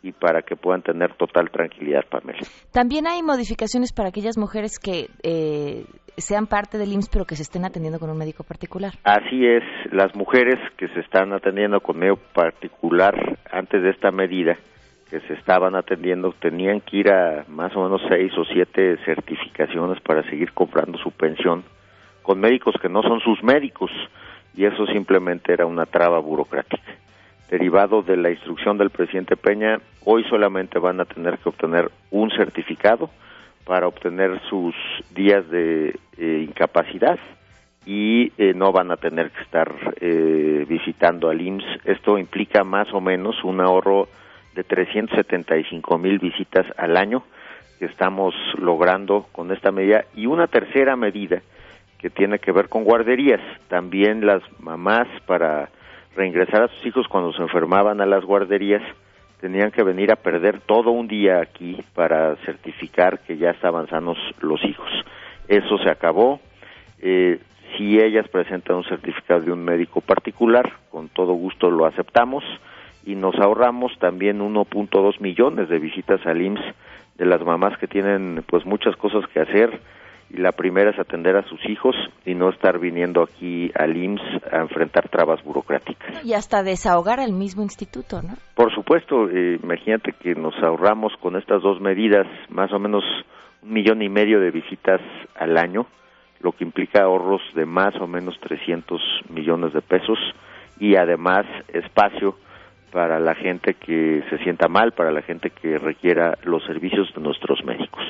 y 0.02 0.12
para 0.12 0.42
que 0.42 0.57
puedan 0.57 0.83
tener 0.83 1.14
total 1.14 1.50
tranquilidad, 1.50 2.04
Pamela. 2.11 2.40
También 2.73 3.07
hay 3.07 3.23
modificaciones 3.23 3.92
para 3.92 4.09
aquellas 4.09 4.37
mujeres 4.37 4.78
que 4.78 5.09
eh, 5.23 5.85
sean 6.16 6.47
parte 6.47 6.76
del 6.76 6.92
IMSS 6.92 7.09
pero 7.11 7.25
que 7.25 7.37
se 7.37 7.42
estén 7.42 7.64
atendiendo 7.64 7.99
con 7.99 8.11
un 8.11 8.19
médico 8.19 8.45
particular. 8.45 8.92
Así 9.04 9.47
es, 9.47 9.62
las 9.90 10.14
mujeres 10.14 10.57
que 10.76 10.88
se 10.88 11.00
están 11.00 11.33
atendiendo 11.33 11.81
con 11.81 11.99
médico 11.99 12.21
particular 12.35 13.14
antes 13.50 13.83
de 13.83 13.90
esta 13.90 14.11
medida 14.11 14.59
que 15.12 15.21
se 15.28 15.35
estaban 15.35 15.75
atendiendo 15.75 16.33
tenían 16.40 16.81
que 16.81 16.97
ir 16.97 17.12
a 17.12 17.45
más 17.47 17.76
o 17.76 17.83
menos 17.85 18.00
seis 18.09 18.33
o 18.38 18.47
siete 18.47 18.97
certificaciones 19.04 20.00
para 20.00 20.23
seguir 20.23 20.52
comprando 20.52 20.97
su 20.97 21.11
pensión 21.11 21.64
con 22.23 22.40
médicos 22.40 22.76
que 22.81 22.88
no 22.88 23.02
son 23.02 23.21
sus 23.21 23.42
médicos 23.42 23.90
y 24.57 24.64
eso 24.64 24.87
simplemente 24.87 25.52
era 25.52 25.66
una 25.66 25.85
traba 25.85 26.19
burocrática. 26.19 26.95
Derivado 27.50 28.00
de 28.00 28.16
la 28.16 28.31
instrucción 28.31 28.78
del 28.78 28.88
presidente 28.88 29.37
Peña, 29.37 29.81
hoy 30.07 30.25
solamente 30.31 30.78
van 30.78 30.99
a 30.99 31.04
tener 31.04 31.37
que 31.37 31.50
obtener 31.50 31.90
un 32.11 32.31
certificado 32.31 33.11
para 33.66 33.88
obtener 33.88 34.40
sus 34.49 34.75
días 35.14 35.47
de 35.50 35.95
eh, 36.16 36.47
incapacidad 36.49 37.19
y 37.85 38.33
eh, 38.38 38.54
no 38.54 38.73
van 38.73 38.90
a 38.90 38.97
tener 38.97 39.31
que 39.31 39.42
estar 39.42 39.75
eh, 40.00 40.64
visitando 40.66 41.28
al 41.28 41.38
IMSS. 41.38 41.81
Esto 41.85 42.16
implica 42.16 42.64
más 42.64 42.90
o 42.95 43.02
menos 43.02 43.45
un 43.45 43.61
ahorro 43.61 44.09
de 44.54 44.64
375 44.64 45.99
mil 45.99 46.18
visitas 46.18 46.66
al 46.76 46.97
año 46.97 47.23
que 47.78 47.87
estamos 47.87 48.35
logrando 48.59 49.26
con 49.32 49.50
esta 49.50 49.73
medida 49.73 50.04
y 50.14 50.26
una 50.26 50.47
tercera 50.47 50.97
medida 50.97 51.42
que 51.99 52.11
tiene 52.11 52.38
que 52.38 52.52
ver 52.52 52.68
con 52.68 52.85
guarderías. 52.85 53.40
También 53.68 54.26
las 54.26 54.42
mamás 54.61 55.09
para 55.26 55.71
reingresar 56.16 56.62
a 56.62 56.68
sus 56.68 56.87
hijos 56.87 57.09
cuando 57.09 57.32
se 57.32 57.42
enfermaban 57.42 58.00
a 58.00 58.06
las 58.06 58.25
guarderías 58.25 58.82
tenían 59.40 59.73
que 59.73 59.82
venir 59.82 60.12
a 60.12 60.16
perder 60.16 60.61
todo 60.61 60.92
un 60.92 61.09
día 61.09 61.40
aquí 61.40 61.76
para 61.94 62.37
certificar 62.44 63.18
que 63.21 63.37
ya 63.37 63.50
estaban 63.50 63.88
sanos 63.88 64.16
los 64.40 64.64
hijos. 64.64 64.88
Eso 65.49 65.78
se 65.78 65.90
acabó. 65.90 66.40
Eh, 67.00 67.40
si 67.76 67.99
ellas 67.99 68.28
presentan 68.28 68.76
un 68.76 68.85
certificado 68.85 69.40
de 69.40 69.50
un 69.50 69.64
médico 69.64 70.00
particular, 70.00 70.73
con 70.90 71.09
todo 71.09 71.32
gusto 71.32 71.71
lo 71.71 71.87
aceptamos 71.87 72.44
y 73.04 73.14
nos 73.14 73.35
ahorramos 73.37 73.92
también 73.99 74.40
1.2 74.40 75.21
millones 75.21 75.68
de 75.68 75.78
visitas 75.78 76.25
al 76.26 76.40
IMSS 76.40 76.62
de 77.16 77.26
las 77.26 77.42
mamás 77.42 77.78
que 77.78 77.87
tienen 77.87 78.44
pues 78.47 78.64
muchas 78.64 78.97
cosas 78.97 79.25
que 79.32 79.40
hacer 79.40 79.80
y 80.30 80.38
la 80.38 80.52
primera 80.52 80.90
es 80.90 80.99
atender 80.99 81.37
a 81.37 81.42
sus 81.42 81.61
hijos 81.68 81.94
y 82.25 82.35
no 82.35 82.49
estar 82.49 82.78
viniendo 82.78 83.23
aquí 83.23 83.71
al 83.75 83.97
IMSS 83.97 84.23
a 84.50 84.61
enfrentar 84.61 85.09
trabas 85.09 85.42
burocráticas. 85.44 86.25
Y 86.25 86.32
hasta 86.32 86.62
desahogar 86.62 87.21
al 87.21 87.32
mismo 87.32 87.62
instituto, 87.62 88.23
¿no? 88.23 88.35
Por 88.54 88.75
supuesto, 88.75 89.28
eh, 89.28 89.59
imagínate 89.62 90.12
que 90.12 90.35
nos 90.35 90.54
ahorramos 90.62 91.12
con 91.21 91.37
estas 91.37 91.62
dos 91.62 91.80
medidas 91.80 92.26
más 92.49 92.73
o 92.73 92.78
menos 92.78 93.04
un 93.62 93.73
millón 93.73 94.00
y 94.02 94.09
medio 94.09 94.40
de 94.40 94.50
visitas 94.50 95.00
al 95.37 95.59
año, 95.59 95.87
lo 96.40 96.52
que 96.52 96.64
implica 96.64 97.02
ahorros 97.02 97.42
de 97.54 97.66
más 97.66 97.94
o 98.00 98.06
menos 98.06 98.38
300 98.40 99.00
millones 99.28 99.75
de 99.75 99.82
pesos 99.82 100.18
y 100.80 100.97
además 100.97 101.44
espacio 101.68 102.37
para 102.92 103.18
la 103.18 103.34
gente 103.34 103.75
que 103.75 104.22
se 104.28 104.38
sienta 104.38 104.68
mal, 104.68 104.92
para 104.92 105.11
la 105.11 105.22
gente 105.22 105.50
que 105.50 105.78
requiera 105.78 106.37
los 106.44 106.62
servicios 106.64 107.12
de 107.14 107.22
nuestros 107.22 107.64
médicos. 107.64 108.02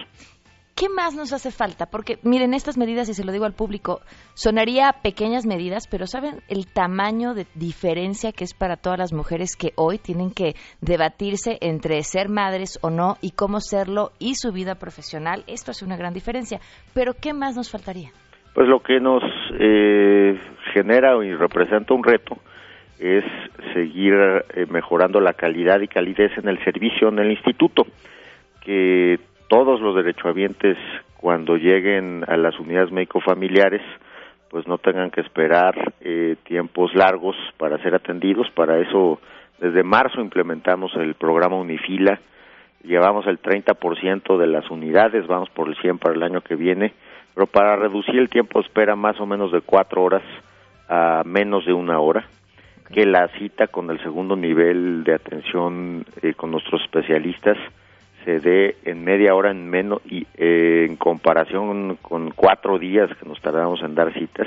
¿Qué 0.75 0.89
más 0.89 1.15
nos 1.15 1.33
hace 1.33 1.53
falta? 1.53 1.87
Porque 1.87 2.17
miren, 2.25 2.55
estas 2.55 2.77
medidas, 2.77 3.09
y 3.09 3.15
se 3.15 3.25
lo 3.25 3.31
digo 3.31 3.45
al 3.45 3.53
público, 3.53 4.01
sonaría 4.35 4.93
pequeñas 5.03 5.47
medidas, 5.47 5.87
pero 5.89 6.07
¿saben 6.07 6.41
el 6.49 6.67
tamaño 6.67 7.35
de 7.35 7.47
diferencia 7.55 8.33
que 8.33 8.43
es 8.43 8.55
para 8.55 8.77
todas 8.77 8.99
las 8.99 9.13
mujeres 9.13 9.55
que 9.55 9.73
hoy 9.77 9.99
tienen 9.99 10.33
que 10.33 10.55
debatirse 10.81 11.59
entre 11.61 12.03
ser 12.03 12.29
madres 12.29 12.81
o 12.83 12.91
no 12.91 13.17
y 13.21 13.31
cómo 13.31 13.61
serlo 13.61 14.11
y 14.19 14.35
su 14.35 14.51
vida 14.51 14.75
profesional? 14.75 15.45
Esto 15.47 15.71
hace 15.71 15.85
una 15.85 15.97
gran 15.97 16.15
diferencia. 16.15 16.59
Pero 16.95 17.13
¿qué 17.15 17.33
más 17.33 17.55
nos 17.55 17.71
faltaría? 17.71 18.11
Pues 18.55 18.67
lo 18.67 18.83
que 18.83 18.99
nos 18.99 19.23
eh, 19.61 20.41
genera 20.75 21.15
y 21.25 21.33
representa 21.35 21.95
un 21.95 22.03
reto 22.03 22.39
es 23.03 23.25
seguir 23.75 24.15
eh, 24.15 24.67
mejorando 24.71 25.21
la 25.21 25.33
calidad 25.33 25.81
y 25.81 25.89
calidez 25.89 26.31
en 26.39 26.49
el 26.49 26.63
servicio 26.63 27.09
en 27.09 27.19
el 27.19 27.33
instituto, 27.33 27.85
que 28.65 29.19
todos 29.49 29.81
los 29.81 29.97
derechohabientes 29.97 30.79
cuando 31.17 31.57
lleguen 31.57 32.25
a 32.29 32.37
las 32.37 32.59
unidades 32.61 32.93
médico-familiares 32.93 33.83
pues 34.51 34.69
no 34.69 34.79
tengan 34.79 35.11
que 35.11 35.23
esperar 35.23 35.95
eh, 36.03 36.37
tiempos 36.45 36.95
largos 36.95 37.35
para 37.57 37.79
ser 37.79 37.95
atendidos. 37.95 38.51
Para 38.51 38.79
eso, 38.79 39.19
desde 39.59 39.83
marzo 39.83 40.21
implementamos 40.21 40.95
el 40.97 41.15
programa 41.15 41.57
Unifila, 41.57 42.21
llevamos 42.85 43.27
el 43.27 43.41
30% 43.41 44.37
de 44.37 44.47
las 44.47 44.71
unidades, 44.71 45.27
vamos 45.27 45.49
por 45.51 45.69
el 45.69 45.77
100 45.77 45.99
para 45.99 46.15
el 46.15 46.23
año 46.23 46.43
que 46.43 46.55
viene, 46.55 46.93
pero 47.35 47.47
para 47.47 47.77
reducir 47.77 48.17
el 48.17 48.29
tiempo 48.29 48.61
de 48.61 48.67
espera 48.67 48.95
más 48.95 49.19
o 49.21 49.27
menos 49.27 49.51
de 49.53 49.63
cuatro 49.63 50.05
horas 50.05 50.23
a 50.87 51.23
menos 51.25 51.65
de 51.65 51.73
una 51.73 51.99
hora, 51.99 52.27
que 52.93 53.07
la 53.07 53.29
cita 53.39 53.69
con 53.69 53.91
el 53.91 54.01
segundo 54.03 54.37
nivel 54.37 55.03
de 55.03 55.15
atención 55.15 56.05
eh, 56.21 56.35
con 56.35 56.51
nuestros 56.51 56.83
especialistas 56.83 57.57
se 58.25 58.39
dé 58.39 58.77
en 58.85 59.03
media 59.03 59.35
hora 59.35 59.51
en 59.51 59.69
menos 59.69 60.01
y 60.05 60.27
eh, 60.37 60.87
en 60.89 60.97
comparación 60.97 61.97
con 62.03 62.31
cuatro 62.31 62.79
días 62.79 63.11
que 63.17 63.27
nos 63.27 63.41
tardamos 63.41 63.83
en 63.83 63.95
dar 63.95 64.13
citas. 64.13 64.47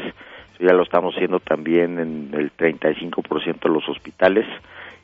Ya 0.60 0.72
lo 0.72 0.84
estamos 0.84 1.14
haciendo 1.16 1.42
también 1.42 2.00
en 2.00 2.30
el 2.34 2.56
35% 2.56 3.60
de 3.60 3.70
los 3.70 3.90
hospitales. 3.90 4.46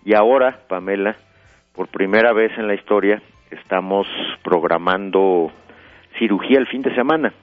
Y 0.06 0.14
ahora 0.14 0.60
Pamela 0.70 1.18
por 1.74 1.88
primera 1.90 2.32
vez 2.32 2.58
en 2.58 2.68
la 2.68 2.76
historia 2.76 3.22
estamos 3.50 4.08
programando 4.44 5.52
cirugía 6.18 6.60
el 6.60 6.68
fin 6.68 6.82
de 6.84 6.96
semana 6.96 7.34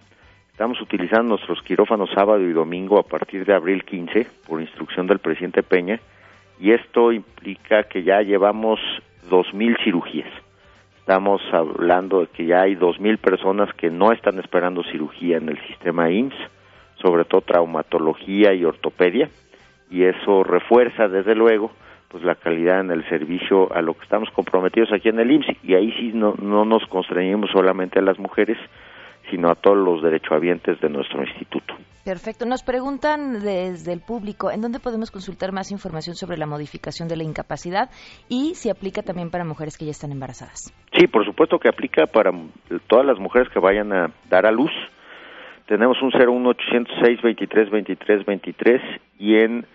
estamos 0.59 0.81
utilizando 0.81 1.37
nuestros 1.37 1.63
quirófanos 1.63 2.11
sábado 2.13 2.41
y 2.41 2.53
domingo 2.53 2.99
a 2.99 3.05
partir 3.05 3.45
de 3.45 3.55
abril 3.55 3.85
15 3.85 4.27
por 4.45 4.61
instrucción 4.61 5.07
del 5.07 5.21
presidente 5.21 5.63
Peña 5.63 6.01
y 6.59 6.73
esto 6.73 7.13
implica 7.13 7.85
que 7.85 8.03
ya 8.03 8.23
llevamos 8.23 8.81
2.000 9.31 9.85
cirugías. 9.85 10.29
Estamos 10.99 11.41
hablando 11.53 12.23
de 12.23 12.27
que 12.27 12.45
ya 12.45 12.63
hay 12.63 12.75
2.000 12.75 13.19
personas 13.19 13.73
que 13.75 13.89
no 13.89 14.11
están 14.11 14.41
esperando 14.41 14.83
cirugía 14.83 15.37
en 15.37 15.49
el 15.49 15.65
sistema 15.69 16.11
IMSS, 16.11 16.35
sobre 17.01 17.25
todo 17.25 17.43
traumatología 17.43 18.53
y 18.53 18.65
ortopedia, 18.65 19.31
y 19.93 20.03
eso 20.03 20.43
refuerza 20.43 21.07
desde 21.07 21.37
luego 21.37 21.71
pues 22.09 22.25
la 22.25 22.35
calidad 22.35 22.81
en 22.81 22.91
el 22.91 23.09
servicio 23.09 23.73
a 23.73 23.81
lo 23.81 23.95
que 23.95 24.03
estamos 24.03 24.29
comprometidos 24.33 24.91
aquí 24.93 25.09
en 25.09 25.21
el 25.21 25.31
IMSS 25.31 25.57
y 25.63 25.75
ahí 25.75 25.93
sí 25.93 26.11
no, 26.13 26.35
no 26.43 26.65
nos 26.65 26.85
constreñimos 26.87 27.49
solamente 27.53 28.01
a 28.01 28.03
las 28.03 28.19
mujeres, 28.19 28.59
sino 29.31 29.51
a 29.51 29.55
todos 29.55 29.77
los 29.77 30.03
derechohabientes 30.03 30.81
de 30.81 30.89
nuestro 30.89 31.23
instituto. 31.23 31.75
Perfecto. 32.05 32.47
Nos 32.47 32.63
preguntan 32.63 33.41
desde 33.41 33.93
el 33.93 34.01
público, 34.01 34.51
¿en 34.51 34.63
dónde 34.63 34.81
podemos 34.81 35.11
consultar 35.11 35.53
más 35.53 35.71
información 35.71 36.17
sobre 36.17 36.39
la 36.39 36.47
modificación 36.47 37.07
de 37.07 37.17
la 37.17 37.25
incapacidad 37.25 37.91
y 38.31 38.55
si 38.55 38.71
aplica 38.71 39.03
también 39.03 39.31
para 39.31 39.45
mujeres 39.45 39.77
que 39.77 39.85
ya 39.85 39.91
están 39.91 40.13
embarazadas? 40.13 40.73
Sí, 40.97 41.07
por 41.07 41.27
supuesto 41.27 41.59
que 41.59 41.69
aplica 41.69 42.07
para 42.07 42.33
todas 42.87 43.05
las 43.05 43.19
mujeres 43.19 43.49
que 43.53 43.59
vayan 43.59 43.93
a 43.93 44.11
dar 44.31 44.47
a 44.47 44.51
luz. 44.51 44.71
Tenemos 45.67 46.01
un 46.01 46.09
01806 46.09 47.21
23 47.21 47.71
23 47.71 48.25
23 48.25 48.83
y 49.19 49.35
en 49.37 49.67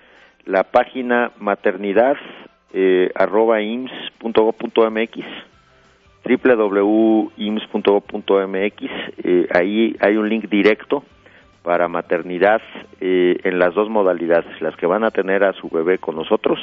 la 0.46 0.64
página 0.64 1.32
maternidad 1.40 2.16
eh, 2.74 3.12
arroba 3.14 3.60
www.ims.gov.mx, 6.24 7.32
eh, 9.24 9.48
ahí 9.54 9.96
hay 10.00 10.18
un 10.18 10.30
link 10.30 10.48
directo 10.50 11.04
para 11.64 11.88
maternidad 11.88 12.62
eh, 13.02 13.38
en 13.44 13.60
las 13.60 13.74
dos 13.74 13.90
modalidades, 13.90 14.62
las 14.62 14.76
que 14.76 14.86
van 14.86 15.04
a 15.04 15.12
tener 15.12 15.44
a 15.44 15.54
su 15.54 15.70
bebé 15.70 15.98
con 15.98 16.16
nosotros 16.16 16.60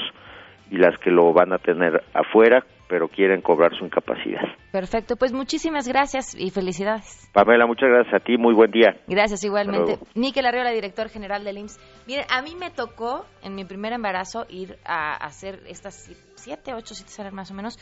y 0.71 0.77
las 0.77 0.97
que 0.99 1.11
lo 1.11 1.33
van 1.33 1.53
a 1.53 1.59
tener 1.59 2.03
afuera, 2.15 2.65
pero 2.89 3.09
quieren 3.09 3.41
cobrar 3.41 3.77
su 3.77 3.85
incapacidad. 3.85 4.43
Perfecto, 4.73 5.17
pues 5.17 5.33
muchísimas 5.33 5.89
gracias 5.89 6.35
y 6.39 6.51
felicidades. 6.51 7.29
Pamela, 7.33 7.67
muchas 7.67 7.89
gracias 7.89 8.15
a 8.15 8.25
ti, 8.25 8.37
muy 8.37 8.55
buen 8.55 8.71
día. 8.71 8.97
Gracias 9.09 9.43
igualmente. 9.45 9.99
Níquel 10.15 10.47
Arriola, 10.47 10.71
director 10.71 11.09
general 11.09 11.45
del 11.45 11.59
IMSS. 11.59 11.79
Miren, 12.07 12.25
a 12.31 12.43
mí 12.43 12.55
me 12.59 12.71
tocó 12.71 13.25
en 13.43 13.55
mi 13.55 13.65
primer 13.65 13.93
embarazo 13.93 14.47
ir 14.49 14.77
a 14.85 15.15
hacer 15.17 15.61
estas 15.67 16.11
siete, 16.37 16.73
ocho, 16.75 16.95
siete 16.95 17.11
semanas 17.11 17.35
más 17.35 17.51
o 17.51 17.55
menos, 17.55 17.79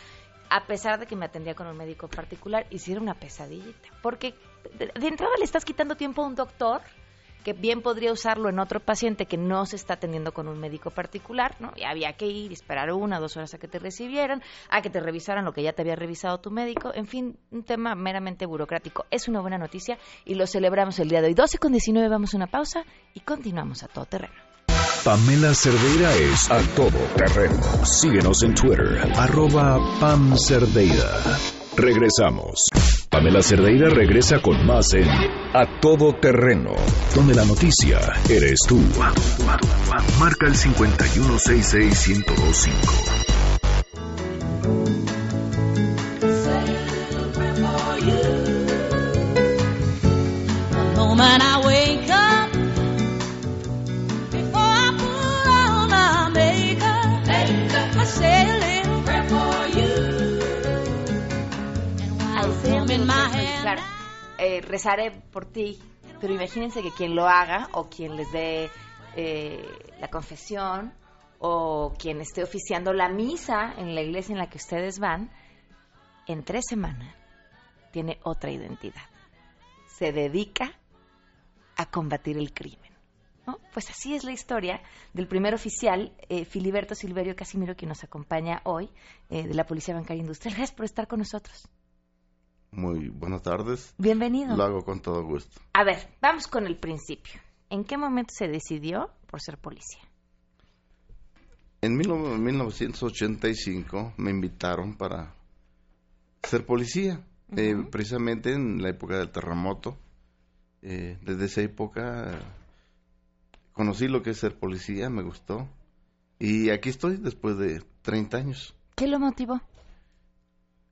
a 0.51 0.67
pesar 0.67 0.99
de 0.99 1.07
que 1.07 1.17
me 1.17 1.27
atendía 1.27 1.55
con 1.55 1.67
un 1.67 1.77
médico 1.77 2.09
particular, 2.09 2.67
hiciera 2.71 3.01
una 3.01 3.15
pesadillita. 3.15 3.89
Porque 4.03 4.35
de 4.79 5.07
entrada 5.07 5.33
le 5.39 5.45
estás 5.45 5.65
quitando 5.65 5.97
tiempo 5.97 6.23
a 6.23 6.27
un 6.27 6.35
doctor 6.35 6.83
que 7.45 7.53
bien 7.53 7.83
podría 7.83 8.13
usarlo 8.13 8.49
en 8.49 8.59
otro 8.59 8.81
paciente 8.81 9.27
que 9.27 9.37
no 9.37 9.65
se 9.65 9.77
está 9.77 9.95
atendiendo 9.95 10.33
con 10.33 10.49
un 10.49 10.59
médico 10.59 10.91
particular, 10.91 11.57
¿no? 11.61 11.73
Y 11.77 11.85
había 11.85 12.13
que 12.15 12.27
ir, 12.27 12.53
esperar 12.53 12.93
una 12.93 13.19
o 13.19 13.21
dos 13.21 13.37
horas 13.37 13.55
a 13.55 13.59
que 13.59 13.69
te 13.69 13.79
recibieran, 13.79 14.43
a 14.69 14.83
que 14.83 14.91
te 14.91 15.01
revisaran 15.01 15.45
lo 15.45 15.53
que 15.53 15.63
ya 15.63 15.73
te 15.73 15.83
había 15.83 15.97
revisado 15.97 16.39
tu 16.39 16.51
médico, 16.51 16.93
en 16.95 17.07
fin, 17.07 17.39
un 17.51 17.63
tema 17.63 17.95
meramente 17.95 18.47
burocrático. 18.47 19.07
Es 19.11 19.29
una 19.29 19.41
buena 19.41 19.59
noticia 19.59 19.99
y 20.25 20.35
lo 20.35 20.47
celebramos 20.47 20.99
el 20.99 21.09
día 21.09 21.21
de 21.21 21.29
hoy. 21.29 21.35
12 21.35 21.59
con 21.59 21.73
19, 21.73 22.09
vamos 22.09 22.35
a 22.35 22.37
una 22.37 22.49
pausa 22.49 22.85
y 23.15 23.21
continuamos 23.21 23.83
a 23.83 23.89
todo 23.89 24.05
terreno. 24.05 24.48
Pamela 25.09 25.55
Cerdeira 25.55 26.15
es 26.17 26.51
a 26.51 26.61
todo 26.77 26.99
terreno. 27.17 27.63
Síguenos 27.83 28.43
en 28.43 28.53
Twitter, 28.53 29.11
arroba 29.17 29.79
Pam 29.99 30.37
Cerdeira. 30.37 31.23
Regresamos. 31.75 32.67
Pamela 33.09 33.41
Cerdeira 33.41 33.89
regresa 33.89 34.43
con 34.43 34.67
más 34.67 34.93
en 34.93 35.09
A 35.09 35.81
Todo 35.81 36.13
Terreno, 36.13 36.75
donde 37.15 37.35
la 37.35 37.47
noticia 37.47 37.99
eres 38.29 38.59
tú. 38.69 38.83
Marca 40.21 40.47
el 40.47 40.55
5161025. 40.55 43.38
Eh, 64.39 64.61
rezaré 64.61 65.11
por 65.11 65.47
ti, 65.47 65.81
pero 66.21 66.33
imagínense 66.33 66.81
que 66.81 66.93
quien 66.93 67.17
lo 67.17 67.27
haga 67.27 67.69
o 67.73 67.89
quien 67.89 68.15
les 68.17 68.31
dé 68.31 68.71
eh, 69.17 69.67
la 70.01 70.09
confesión 70.09 70.95
o 71.41 71.93
quien 71.99 72.21
esté 72.21 72.45
oficiando 72.45 72.93
la 72.93 73.09
misa 73.09 73.75
en 73.77 73.97
la 73.97 74.01
iglesia 74.01 74.35
en 74.35 74.39
la 74.39 74.49
que 74.49 74.59
ustedes 74.59 75.01
van, 75.01 75.33
en 76.29 76.45
tres 76.45 76.67
semanas 76.69 77.17
tiene 77.91 78.21
otra 78.23 78.53
identidad. 78.53 79.03
Se 79.89 80.13
dedica 80.13 80.71
a 81.77 81.87
combatir 81.87 82.39
el 82.39 82.53
crimen. 82.53 82.93
Pues 83.73 83.91
así 83.91 84.15
es 84.15 84.25
la 84.25 84.33
historia 84.33 84.83
del 85.15 85.27
primer 85.27 85.55
oficial, 85.55 86.13
eh, 86.29 86.45
Filiberto 86.45 86.95
Silverio 86.95 87.35
Casimiro, 87.35 87.75
que 87.75 87.87
nos 87.87 88.05
acompaña 88.05 88.61
hoy, 88.65 88.91
de 89.31 89.55
la 89.55 89.65
Policía 89.65 89.95
Bancaria 89.95 90.21
Industrial. 90.21 90.55
Gracias 90.55 90.77
por 90.77 90.85
estar 90.85 91.09
con 91.09 91.21
nosotros. 91.21 91.69
Muy 92.71 93.09
buenas 93.09 93.43
tardes. 93.43 93.95
Bienvenido. 93.99 94.57
Lo 94.57 94.63
hago 94.65 94.85
con 94.85 95.01
todo 95.01 95.25
gusto. 95.25 95.61
A 95.73 95.83
ver, 95.85 95.97
vamos 96.21 96.47
con 96.47 96.67
el 96.67 96.77
principio. 96.77 97.41
¿En 97.71 97.85
qué 97.85 97.97
momento 97.97 98.35
se 98.37 98.49
decidió 98.49 99.09
por 99.27 99.41
ser 99.41 99.57
policía? 99.59 100.03
En 101.81 101.97
1985 101.97 104.15
me 104.17 104.31
invitaron 104.31 104.97
para 104.97 105.33
ser 106.43 106.67
policía, 106.67 107.25
eh, 107.57 107.77
precisamente 107.91 108.53
en 108.53 108.83
la 108.83 108.91
época 108.91 109.17
del 109.19 109.31
terremoto. 109.31 109.97
Eh, 110.83 111.19
desde 111.23 111.47
esa 111.47 111.63
época 111.63 112.39
conocí 113.73 114.09
lo 114.09 114.23
que 114.23 114.31
es 114.31 114.39
ser 114.39 114.59
policía, 114.59 115.09
me 115.09 115.23
gustó. 115.23 115.69
Y 116.39 116.71
aquí 116.71 116.89
estoy 116.89 117.17
después 117.17 117.57
de 117.59 117.83
30 118.03 118.37
años. 118.37 118.75
¿Qué 118.97 119.07
lo 119.07 119.21
motivó? 119.21 119.61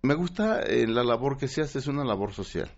Me 0.07 0.15
gusta 0.15 0.63
eh, 0.63 0.87
la 0.87 1.03
labor 1.03 1.37
que 1.37 1.49
se 1.49 1.63
hace, 1.63 1.81
es 1.81 1.89
una 1.89 2.05
labor 2.05 2.33
social. 2.33 2.71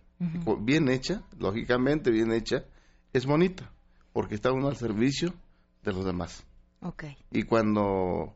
Bien 0.61 0.89
hecha, 0.89 1.23
lógicamente 1.39 2.11
bien 2.11 2.33
hecha, 2.33 2.65
es 3.13 3.27
bonita, 3.27 3.71
porque 4.15 4.35
está 4.35 4.51
uno 4.51 4.69
al 4.69 4.77
servicio 4.77 5.35
de 5.83 5.93
los 5.93 6.07
demás. 6.07 6.43
Okay. 6.81 7.19
Y 7.31 7.43
cuando 7.43 8.35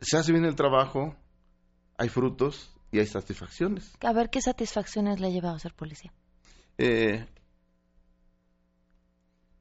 se 0.00 0.16
hace 0.16 0.32
bien 0.32 0.46
el 0.46 0.56
trabajo, 0.56 1.14
hay 1.98 2.08
frutos 2.08 2.74
y 2.90 2.98
hay 2.98 3.06
satisfacciones. 3.06 3.92
A 4.00 4.12
ver, 4.14 4.30
¿qué 4.30 4.40
satisfacciones 4.40 5.20
le 5.20 5.26
ha 5.26 5.30
llevado 5.30 5.56
a 5.56 5.58
ser 5.58 5.74
policía? 5.74 6.10
Eh, 6.78 7.26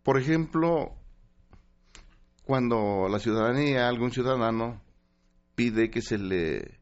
por 0.03 0.17
ejemplo, 0.17 0.95
cuando 2.45 3.09
la 3.09 3.19
ciudadanía, 3.19 3.89
algún 3.89 4.11
ciudadano, 4.11 4.81
pide 5.53 5.89
que 5.91 6.01
se 6.01 6.17
le 6.17 6.76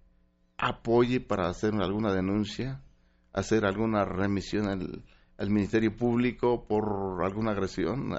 apoye 0.67 1.19
para 1.19 1.47
hacer 1.47 1.75
alguna 1.75 2.11
denuncia, 2.11 2.81
hacer 3.33 3.65
alguna 3.65 4.03
remisión 4.03 4.67
al, 4.67 5.49
Ministerio 5.49 5.95
Público 5.95 6.65
por 6.65 7.23
alguna 7.23 7.51
agresión. 7.51 8.17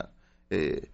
Eh, 0.50 0.88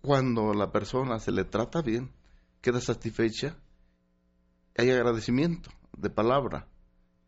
cuando 0.00 0.54
la 0.54 0.70
persona 0.70 1.18
se 1.18 1.32
le 1.32 1.44
trata 1.44 1.82
bien, 1.82 2.12
queda 2.60 2.80
satisfecha, 2.80 3.56
hay 4.76 4.90
agradecimiento 4.90 5.70
de 5.96 6.10
palabra. 6.10 6.68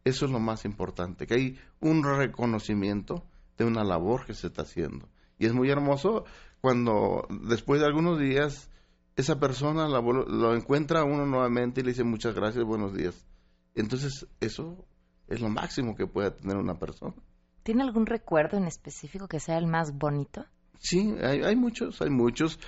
Eso 0.05 0.27
es 0.27 0.31
lo 0.31 0.39
más 0.39 0.65
importante, 0.65 1.27
que 1.27 1.35
hay 1.35 1.59
un 1.81 2.05
reconocimiento 2.05 3.27
de 3.59 3.65
una 3.65 3.83
labor 3.83 4.27
que 4.27 4.35
se 4.35 4.47
está 4.47 4.63
haciendo. 4.63 5.09
Y 5.39 5.47
es 5.47 5.53
muy 5.53 5.71
hermoso 5.71 6.25
cuando 6.61 7.27
después 7.49 7.81
de 7.81 7.87
algunos 7.87 8.21
días 8.21 8.71
esa 9.17 9.41
persona 9.41 9.89
lo 9.89 10.55
encuentra 10.55 11.05
uno 11.05 11.25
nuevamente 11.27 11.81
y 11.81 11.85
le 11.85 11.91
dice 11.91 12.05
muchas 12.05 12.35
gracias, 12.35 12.65
buenos 12.65 12.95
días. 12.95 13.27
Entonces, 13.75 14.27
eso 14.41 14.87
es 15.27 15.41
lo 15.41 15.49
máximo 15.49 15.97
que 15.97 16.07
puede 16.07 16.31
tener 16.31 16.57
una 16.57 16.79
persona. 16.79 17.15
¿Tiene 17.63 17.83
algún 17.83 18.07
recuerdo 18.07 18.59
en 18.59 18.67
específico 18.67 19.27
que 19.27 19.41
sea 19.41 19.59
el 19.59 19.67
más 19.67 19.97
bonito? 19.97 20.45
Sí, 20.79 21.15
hay, 21.23 21.57
muchos, 21.57 22.01
hay 22.03 22.11
muchos. 22.11 22.59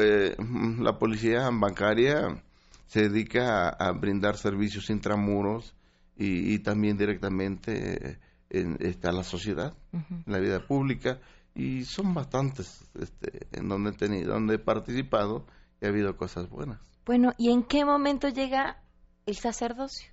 Eh, 0.00 0.36
la 0.78 0.98
policía 0.98 1.50
bancaria 1.52 2.42
se 2.86 3.08
dedica 3.08 3.68
a, 3.68 3.92
brindar 3.92 4.36
servicios 4.36 4.88
intramuros 4.90 5.74
y, 6.16 6.58
también 6.60 6.96
directamente 6.96 8.18
en, 8.48 8.76
este, 8.80 9.08
a 9.08 9.12
la 9.12 9.24
sociedad, 9.24 9.74
en 9.92 10.32
la 10.32 10.38
vida 10.38 10.66
pública. 10.66 11.18
Y 11.54 11.84
son 11.84 12.14
bastantes 12.14 12.88
este, 12.94 13.48
en 13.52 13.68
donde 13.68 13.90
he, 13.90 13.92
tenido, 13.94 14.32
donde 14.32 14.54
he 14.54 14.58
participado 14.58 15.46
ha 15.82 15.88
habido 15.88 16.16
cosas 16.16 16.48
buenas. 16.48 16.80
Bueno, 17.04 17.32
¿y 17.38 17.50
en 17.50 17.62
qué 17.62 17.84
momento 17.84 18.28
llega 18.28 18.82
el 19.26 19.36
sacerdocio? 19.36 20.08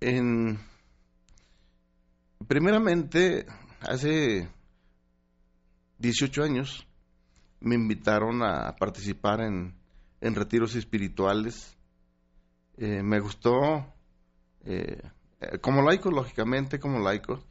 En 0.00 0.58
primeramente 2.46 3.46
hace 3.80 4.48
18 5.98 6.42
años 6.42 6.86
me 7.60 7.74
invitaron 7.74 8.42
a 8.42 8.76
participar 8.76 9.40
en, 9.40 9.74
en 10.20 10.34
retiros 10.34 10.74
espirituales. 10.74 11.76
Eh, 12.76 13.02
me 13.02 13.20
gustó, 13.20 13.86
eh, 14.64 15.00
como 15.60 15.82
laico, 15.82 16.10
lógicamente, 16.10 16.78
como 16.78 16.98
laico, 16.98 17.42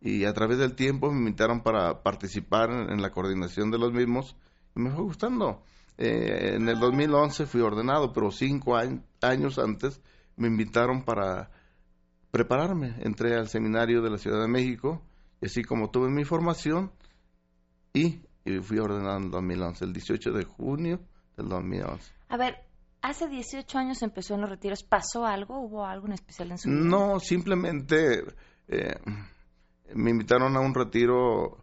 y 0.00 0.24
a 0.24 0.32
través 0.32 0.58
del 0.58 0.74
tiempo 0.74 1.10
me 1.10 1.18
invitaron 1.18 1.62
para 1.62 2.02
participar 2.02 2.70
en 2.70 3.00
la 3.00 3.10
coordinación 3.10 3.70
de 3.70 3.78
los 3.78 3.92
mismos 3.92 4.36
y 4.76 4.80
me 4.80 4.90
fue 4.90 5.04
gustando. 5.04 5.62
Eh, 5.98 6.54
en 6.56 6.68
el 6.68 6.78
2011 6.80 7.46
fui 7.46 7.60
ordenado, 7.60 8.12
pero 8.12 8.30
cinco 8.30 8.76
años 8.76 9.58
antes 9.58 10.00
me 10.36 10.48
invitaron 10.48 11.04
para 11.04 11.50
prepararme. 12.30 12.96
Entré 13.00 13.36
al 13.36 13.48
seminario 13.48 14.02
de 14.02 14.10
la 14.10 14.18
Ciudad 14.18 14.40
de 14.40 14.48
México, 14.48 15.02
y 15.40 15.46
así 15.46 15.62
como 15.62 15.90
tuve 15.90 16.08
mi 16.08 16.24
formación, 16.24 16.92
y, 17.92 18.22
fui 18.62 18.78
ordenado 18.78 19.18
en 19.18 19.24
el 19.24 19.30
2011, 19.30 19.84
el 19.84 19.92
18 19.92 20.32
de 20.32 20.44
junio 20.44 21.00
del 21.36 21.48
2011. 21.48 22.12
A 22.28 22.36
ver, 22.36 22.56
hace 23.02 23.28
18 23.28 23.78
años 23.78 24.02
empezó 24.02 24.34
en 24.34 24.40
los 24.40 24.50
retiros. 24.50 24.82
¿Pasó 24.82 25.26
algo? 25.26 25.60
¿Hubo 25.60 25.84
algo 25.84 26.06
en 26.06 26.14
especial 26.14 26.50
en 26.50 26.58
su 26.58 26.70
vida? 26.70 26.80
No, 26.80 27.20
simplemente 27.20 28.24
eh, 28.68 28.94
me 29.94 30.10
invitaron 30.10 30.56
a 30.56 30.60
un 30.60 30.74
retiro 30.74 31.61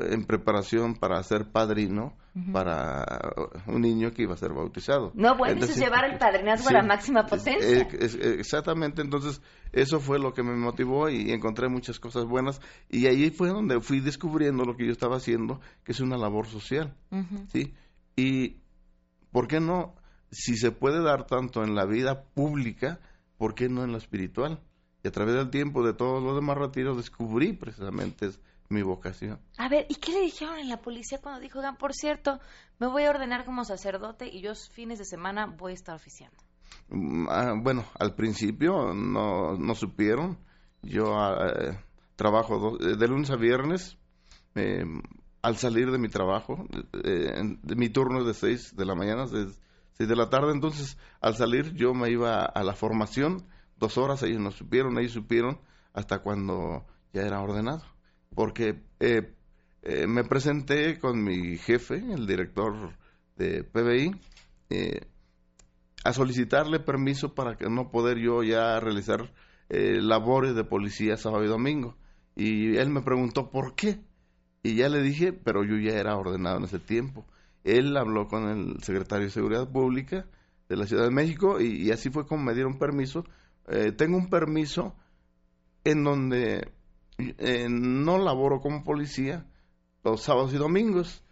en 0.00 0.24
preparación 0.24 0.94
para 0.94 1.22
ser 1.22 1.50
padrino 1.50 2.14
para 2.52 3.32
un 3.68 3.82
niño 3.82 4.10
que 4.10 4.22
iba 4.22 4.34
a 4.34 4.36
ser 4.36 4.52
bautizado. 4.52 5.12
No, 5.14 5.36
bueno, 5.36 5.62
eso 5.62 5.70
es 5.70 5.78
llevar 5.78 6.04
el 6.10 6.18
padrinazgo 6.18 6.68
a 6.68 6.72
la 6.72 6.82
máxima 6.82 7.26
potencia. 7.26 7.86
exactamente, 7.92 9.02
entonces 9.02 9.40
eso 9.72 10.00
fue 10.00 10.18
lo 10.18 10.34
que 10.34 10.42
me 10.42 10.56
motivó 10.56 11.08
y 11.08 11.30
encontré 11.30 11.68
muchas 11.68 12.00
cosas 12.00 12.24
buenas 12.24 12.60
y 12.88 13.06
ahí 13.06 13.30
fue 13.30 13.50
donde 13.50 13.80
fui 13.80 14.00
descubriendo 14.00 14.64
lo 14.64 14.76
que 14.76 14.86
yo 14.86 14.90
estaba 14.90 15.16
haciendo, 15.16 15.60
que 15.84 15.92
es 15.92 16.00
una 16.00 16.16
labor 16.16 16.46
social, 16.46 16.96
¿sí? 17.52 17.72
Y, 18.16 18.56
¿por 19.30 19.46
qué 19.46 19.60
no? 19.60 19.94
Si 20.30 20.56
se 20.56 20.72
puede 20.72 21.02
dar 21.02 21.26
tanto 21.26 21.62
en 21.62 21.76
la 21.76 21.84
vida 21.84 22.24
pública, 22.34 22.98
¿por 23.36 23.54
qué 23.54 23.68
no 23.68 23.84
en 23.84 23.92
lo 23.92 23.98
espiritual? 23.98 24.60
Y 25.04 25.08
a 25.08 25.12
través 25.12 25.34
del 25.34 25.50
tiempo 25.50 25.86
de 25.86 25.94
todos 25.94 26.22
los 26.22 26.34
demás 26.34 26.56
retiros 26.56 26.96
descubrí 26.96 27.52
precisamente 27.52 28.30
mi 28.74 28.82
vocación. 28.82 29.40
A 29.56 29.68
ver, 29.68 29.86
¿y 29.88 29.94
qué 29.94 30.12
le 30.12 30.20
dijeron 30.20 30.58
en 30.58 30.68
la 30.68 30.80
policía 30.80 31.18
cuando 31.20 31.40
dijo, 31.40 31.60
por 31.78 31.94
cierto, 31.94 32.40
me 32.78 32.86
voy 32.86 33.04
a 33.04 33.10
ordenar 33.10 33.44
como 33.44 33.64
sacerdote 33.64 34.28
y 34.28 34.42
yo 34.42 34.52
fines 34.54 34.98
de 34.98 35.04
semana 35.04 35.46
voy 35.46 35.72
a 35.72 35.74
estar 35.74 35.94
oficiando? 35.94 36.36
Mm, 36.88 37.28
ah, 37.30 37.54
bueno, 37.56 37.84
al 37.98 38.14
principio 38.14 38.92
no, 38.92 39.56
no 39.56 39.74
supieron. 39.74 40.38
Yo 40.82 41.16
ah, 41.18 41.78
trabajo 42.16 42.76
eh, 42.80 42.96
de 42.96 43.08
lunes 43.08 43.30
a 43.30 43.36
viernes. 43.36 43.96
al 45.42 45.56
salir 45.56 45.90
de 45.90 45.98
mi 45.98 46.08
trabajo, 46.08 46.66
eh, 47.04 47.56
de 47.62 47.76
mi 47.76 47.88
turno 47.88 48.20
es 48.20 48.26
de 48.26 48.34
6 48.34 48.76
de 48.76 48.84
la 48.84 48.94
mañana, 48.94 49.26
de 49.26 49.48
6 49.92 50.08
de 50.08 50.16
la 50.16 50.30
tarde, 50.30 50.52
entonces 50.52 50.96
al 51.20 51.36
salir 51.36 51.74
yo 51.74 51.94
me 51.94 52.10
iba 52.10 52.44
a 52.44 52.62
la 52.62 52.74
formación 52.74 53.46
dos 53.76 53.98
horas, 53.98 54.22
ellos 54.22 54.40
no 54.40 54.50
supieron, 54.50 54.98
ellos 54.98 55.12
supieron 55.12 55.60
hasta 55.92 56.20
cuando 56.20 56.84
ya 57.12 57.22
era 57.22 57.40
ordenado. 57.40 57.82
Porque 58.34 58.82
eh, 59.00 59.32
eh, 59.82 60.06
me 60.06 60.24
presenté 60.24 60.98
con 60.98 61.22
mi 61.22 61.56
jefe, 61.58 61.96
el 61.96 62.26
director 62.26 62.96
de 63.36 63.64
PBI, 63.64 64.14
eh, 64.70 65.00
a 66.04 66.12
solicitarle 66.12 66.80
permiso 66.80 67.34
para 67.34 67.56
que 67.56 67.68
no 67.68 67.90
poder 67.90 68.18
yo 68.18 68.42
ya 68.42 68.78
realizar 68.80 69.32
labores 69.70 70.54
de 70.54 70.62
policía 70.62 71.16
sábado 71.16 71.44
y 71.44 71.48
domingo. 71.48 71.96
Y 72.36 72.76
él 72.76 72.90
me 72.90 73.00
preguntó 73.00 73.50
por 73.50 73.74
qué. 73.74 73.98
Y 74.62 74.76
ya 74.76 74.88
le 74.88 75.02
dije, 75.02 75.32
pero 75.32 75.64
yo 75.64 75.78
ya 75.78 75.98
era 75.98 76.16
ordenado 76.16 76.58
en 76.58 76.64
ese 76.64 76.78
tiempo. 76.78 77.24
Él 77.64 77.96
habló 77.96 78.28
con 78.28 78.48
el 78.48 78.82
secretario 78.82 79.26
de 79.26 79.32
Seguridad 79.32 79.70
Pública 79.70 80.26
de 80.68 80.76
la 80.76 80.86
Ciudad 80.86 81.04
de 81.04 81.10
México 81.10 81.60
y 81.60 81.90
así 81.90 82.10
fue 82.10 82.26
como 82.26 82.44
me 82.44 82.54
dieron 82.54 82.78
permiso 82.78 83.24
eh, 83.66 83.92
tengo 83.92 84.18
un 84.18 84.28
permiso 84.28 84.94
en 85.84 86.04
donde 86.04 86.70
eh, 87.18 87.66
no 87.68 88.18
laboro 88.18 88.60
como 88.60 88.84
policía 88.84 89.46
los 90.02 90.22
sábados 90.22 90.52
y 90.54 90.58
domingos. 90.58 91.22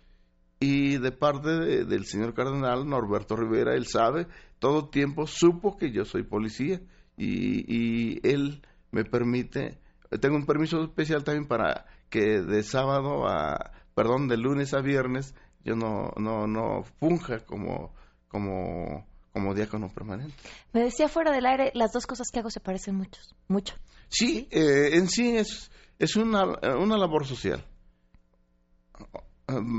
Y 0.60 0.98
de 0.98 1.10
parte 1.10 1.50
del 1.84 2.04
señor 2.04 2.34
cardenal 2.34 2.88
Norberto 2.88 3.34
Rivera, 3.34 3.74
él 3.74 3.86
sabe, 3.86 4.28
todo 4.60 4.90
tiempo 4.90 5.26
supo 5.26 5.76
que 5.76 5.90
yo 5.90 6.04
soy 6.04 6.22
policía 6.22 6.80
y, 7.16 7.64
y 7.66 8.20
él 8.22 8.62
me 8.92 9.04
permite, 9.04 9.80
tengo 10.20 10.36
un 10.36 10.46
permiso 10.46 10.84
especial 10.84 11.24
también 11.24 11.48
para 11.48 11.86
que 12.10 12.42
de 12.42 12.62
sábado 12.62 13.26
a, 13.26 13.72
perdón, 13.94 14.28
de 14.28 14.36
lunes 14.36 14.72
a 14.72 14.80
viernes 14.80 15.34
yo 15.64 15.74
no, 15.76 16.12
no, 16.16 16.46
no 16.46 16.82
funja 17.00 17.40
como, 17.40 17.92
como 18.28 19.06
como 19.32 19.54
diácono 19.54 19.88
permanente. 19.92 20.34
Me 20.72 20.82
decía 20.82 21.08
fuera 21.08 21.32
del 21.32 21.46
aire, 21.46 21.72
las 21.74 21.92
dos 21.92 22.06
cosas 22.06 22.28
que 22.30 22.40
hago 22.40 22.50
se 22.50 22.60
parecen 22.60 22.96
muchos, 22.96 23.34
mucho. 23.48 23.74
Sí, 24.08 24.48
eh, 24.50 24.90
en 24.92 25.08
sí 25.08 25.36
es, 25.36 25.70
es 25.98 26.16
una, 26.16 26.44
una 26.76 26.98
labor 26.98 27.26
social. 27.26 27.64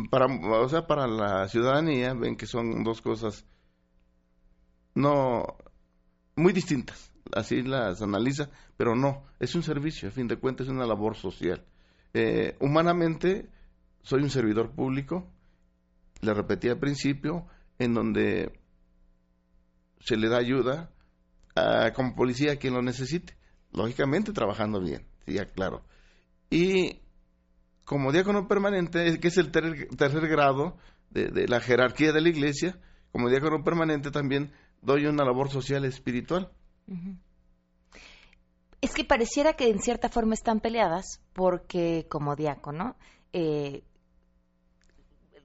Para, 0.09 0.25
o 0.25 0.69
sea, 0.69 0.85
para 0.85 1.07
la 1.07 1.47
ciudadanía 1.47 2.13
ven 2.13 2.35
que 2.35 2.45
son 2.45 2.83
dos 2.83 3.01
cosas 3.01 3.45
no 4.95 5.57
muy 6.35 6.53
distintas. 6.53 7.11
Así 7.33 7.61
las 7.61 8.01
analiza, 8.01 8.49
pero 8.77 8.95
no, 8.95 9.23
es 9.39 9.55
un 9.55 9.63
servicio, 9.63 10.09
a 10.09 10.11
fin 10.11 10.27
de 10.27 10.37
cuentas 10.37 10.67
es 10.67 10.73
una 10.73 10.85
labor 10.85 11.15
social. 11.15 11.65
Eh, 12.13 12.55
humanamente 12.59 13.49
soy 14.01 14.21
un 14.21 14.29
servidor 14.29 14.71
público, 14.71 15.27
le 16.21 16.33
repetí 16.33 16.69
al 16.69 16.79
principio, 16.79 17.47
en 17.79 17.93
donde 17.93 18.59
se 20.03 20.17
le 20.17 20.27
da 20.29 20.37
ayuda 20.37 20.89
a, 21.55 21.91
como 21.93 22.15
policía 22.15 22.53
a 22.53 22.55
quien 22.57 22.73
lo 22.73 22.81
necesite. 22.81 23.35
Lógicamente 23.71 24.33
trabajando 24.33 24.79
bien, 24.79 25.05
sí, 25.25 25.37
claro. 25.55 25.83
Y 26.49 26.99
como 27.85 28.11
diácono 28.11 28.47
permanente, 28.47 29.19
que 29.19 29.27
es 29.27 29.37
el 29.37 29.51
tercer 29.51 30.27
grado 30.27 30.77
de, 31.09 31.47
la 31.47 31.59
jerarquía 31.59 32.11
de 32.11 32.21
la 32.21 32.29
iglesia, 32.29 32.77
como 33.11 33.29
diácono 33.29 33.63
permanente 33.63 34.11
también 34.11 34.51
doy 34.81 35.05
una 35.05 35.23
labor 35.23 35.49
social 35.49 35.85
espiritual. 35.85 36.51
Es 38.81 38.93
que 38.93 39.05
pareciera 39.05 39.53
que 39.53 39.69
en 39.69 39.79
cierta 39.79 40.09
forma 40.09 40.33
están 40.33 40.59
peleadas 40.59 41.21
porque 41.33 42.05
como 42.09 42.35
diácono 42.35 42.95
eh, 43.31 43.83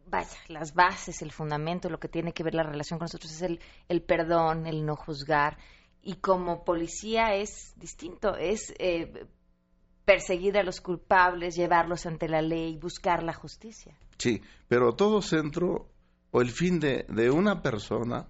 vaya, 0.09 0.37
las 0.49 0.75
bases, 0.75 1.23
el 1.23 1.33
fundamento, 1.33 1.89
lo 1.89 1.99
que 1.99 2.09
tiene 2.09 2.33
que 2.33 2.43
ver 2.43 2.55
la 2.55 2.63
relación 2.63 2.99
con 2.99 3.05
nosotros 3.05 3.33
es 3.33 3.43
el, 3.43 3.61
el 3.89 4.03
perdón, 4.03 4.67
el 4.67 4.85
no 4.85 4.97
juzgar. 4.97 5.59
Y 6.03 6.17
como 6.17 6.65
policía 6.65 7.35
es 7.35 7.75
distinto, 7.77 8.37
es 8.37 8.75
eh, 8.79 9.27
perseguir 10.05 10.57
a 10.59 10.63
los 10.63 10.81
culpables, 10.81 11.57
llevarlos 11.57 12.07
ante 12.07 12.29
la 12.29 12.43
ley, 12.43 12.77
buscar 12.77 13.23
la 13.23 13.35
justicia. 13.35 13.97
Sí, 14.17 14.41
pero 14.69 14.95
todo 14.95 15.23
centro 15.23 15.89
o 16.31 16.41
el 16.41 16.51
fin 16.51 16.81
de, 16.81 17.05
de 17.09 17.31
una 17.31 17.63
persona 17.63 18.29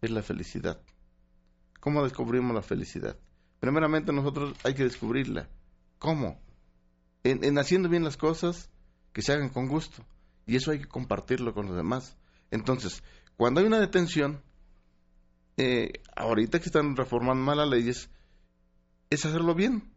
es 0.00 0.10
la 0.10 0.22
felicidad. 0.22 0.80
¿Cómo 1.80 2.02
descubrimos 2.02 2.54
la 2.54 2.62
felicidad? 2.62 3.16
Primeramente 3.60 4.12
nosotros 4.12 4.54
hay 4.64 4.74
que 4.74 4.84
descubrirla. 4.84 5.48
¿Cómo? 5.98 6.40
en 7.24 7.56
haciendo 7.56 7.88
bien 7.88 8.02
las 8.02 8.16
cosas 8.16 8.68
que 9.12 9.22
se 9.22 9.32
hagan 9.32 9.50
con 9.50 9.68
gusto 9.68 10.04
y 10.46 10.56
eso 10.56 10.70
hay 10.70 10.80
que 10.80 10.88
compartirlo 10.88 11.54
con 11.54 11.66
los 11.66 11.76
demás. 11.76 12.16
Entonces, 12.50 13.02
cuando 13.36 13.60
hay 13.60 13.66
una 13.66 13.80
detención, 13.80 14.42
eh, 15.56 15.92
ahorita 16.16 16.58
que 16.58 16.66
están 16.66 16.96
reformando 16.96 17.44
mal 17.44 17.58
las 17.58 17.68
leyes, 17.68 18.10
es 19.10 19.24
hacerlo 19.24 19.54
bien, 19.54 19.92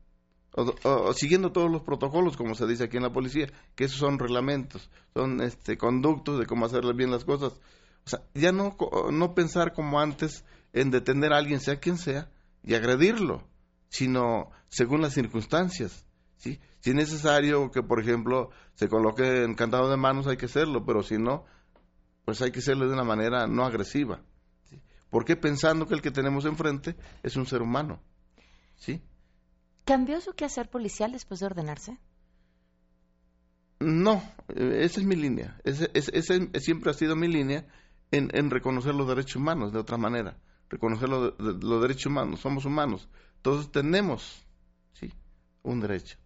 o, 0.58 1.14
siguiendo 1.14 1.52
todos 1.52 1.70
los 1.70 1.82
protocolos, 1.82 2.38
como 2.38 2.56
se 2.56 2.66
dice 2.66 2.86
aquí 2.86 2.98
en 2.98 3.04
la 3.04 3.12
policía, 3.12 3.48
que 3.76 3.86
esos 3.86 4.00
son 4.00 4.20
reglamentos, 4.20 4.90
son 5.14 5.42
este, 5.42 5.78
conductos 5.78 6.40
de 6.40 6.46
cómo 6.46 6.66
hacerle 6.66 6.94
bien 6.94 7.12
las 7.12 7.26
cosas. 7.26 7.54
O 8.06 8.10
sea, 8.10 8.22
ya 8.34 8.54
no, 8.54 8.78
no 9.12 9.36
pensar 9.36 9.74
como 9.74 10.00
antes 10.00 10.46
en 10.72 10.92
detener 10.92 11.34
a 11.34 11.38
alguien, 11.38 11.60
sea 11.60 11.80
quien 11.80 11.98
sea, 11.98 12.30
y 12.64 12.74
agredirlo, 12.74 13.44
sino 13.90 14.52
según 14.70 15.02
las 15.02 15.14
circunstancias. 15.14 16.05
¿Sí? 16.38 16.60
Si 16.80 16.92
es 16.92 16.96
necesario 16.96 17.72
que, 17.72 17.82
por 17.82 18.00
ejemplo, 18.00 18.52
se 18.76 18.88
coloque 18.88 19.44
encantado 19.44 19.90
de 19.90 19.98
manos, 19.98 20.28
hay 20.28 20.38
que 20.38 20.46
hacerlo, 20.46 20.86
pero 20.86 21.02
si 21.02 21.18
no, 21.18 21.46
pues 22.26 22.42
hay 22.42 22.52
que 22.52 22.60
hacerlo 22.60 22.88
de 22.88 22.94
una 22.94 23.04
manera 23.04 23.48
no 23.48 23.66
agresiva. 23.66 24.22
¿sí? 24.70 24.80
¿Por 25.10 25.26
qué 25.26 25.36
pensando 25.36 25.88
que 25.88 25.94
el 25.94 26.02
que 26.02 26.12
tenemos 26.12 26.46
enfrente 26.46 26.96
es 27.24 27.36
un 27.38 27.46
ser 27.46 27.62
humano? 27.62 28.02
¿Sí? 28.76 29.02
¿Cambió 29.86 30.20
su 30.22 30.34
quehacer 30.34 30.70
policial 30.70 31.12
después 31.12 31.40
de 31.40 31.46
ordenarse? 31.46 32.00
No, 33.80 34.24
esa 34.50 35.00
es 35.00 35.06
mi 35.06 35.16
línea. 35.16 35.60
Esa, 35.64 35.88
siempre 36.60 36.92
ha 36.92 36.94
sido 36.94 37.16
mi 37.16 37.28
línea 37.28 37.68
en, 38.12 38.30
en, 38.34 38.50
reconocer 38.50 38.96
los 38.96 39.08
derechos 39.08 39.36
humanos 39.36 39.74
de 39.74 39.80
otra 39.80 39.98
manera. 39.98 40.38
Reconocer 40.70 41.10
los, 41.10 41.34
los 41.40 41.82
derechos 41.82 42.08
humanos. 42.08 42.40
Somos 42.40 42.66
humanos. 42.66 43.08
Todos 43.42 43.72
tenemos 43.72 44.46
¿sí? 44.94 45.12
un 45.62 45.82
derecho 45.82 46.18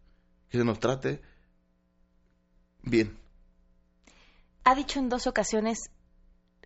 que 0.49 0.57
se 0.57 0.65
nos 0.65 0.79
trate 0.79 1.21
bien. 2.81 3.17
Ha 4.63 4.75
dicho 4.75 4.99
en 4.99 5.09
dos 5.09 5.27
ocasiones 5.27 5.89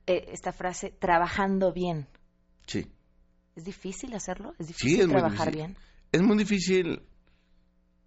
eh, 0.08 0.26
esta 0.32 0.52
frase, 0.52 0.92
trabajando 0.92 1.74
bien. 1.74 2.08
Sí. 2.66 2.92
¿Es 3.56 3.66
difícil 3.66 4.14
hacerlo? 4.14 4.54
¿Es 4.58 4.68
difícil 4.68 5.08
trabajar 5.10 5.54
bien? 5.54 5.78
Es 6.12 6.22
muy 6.22 6.38
difícil, 6.38 7.04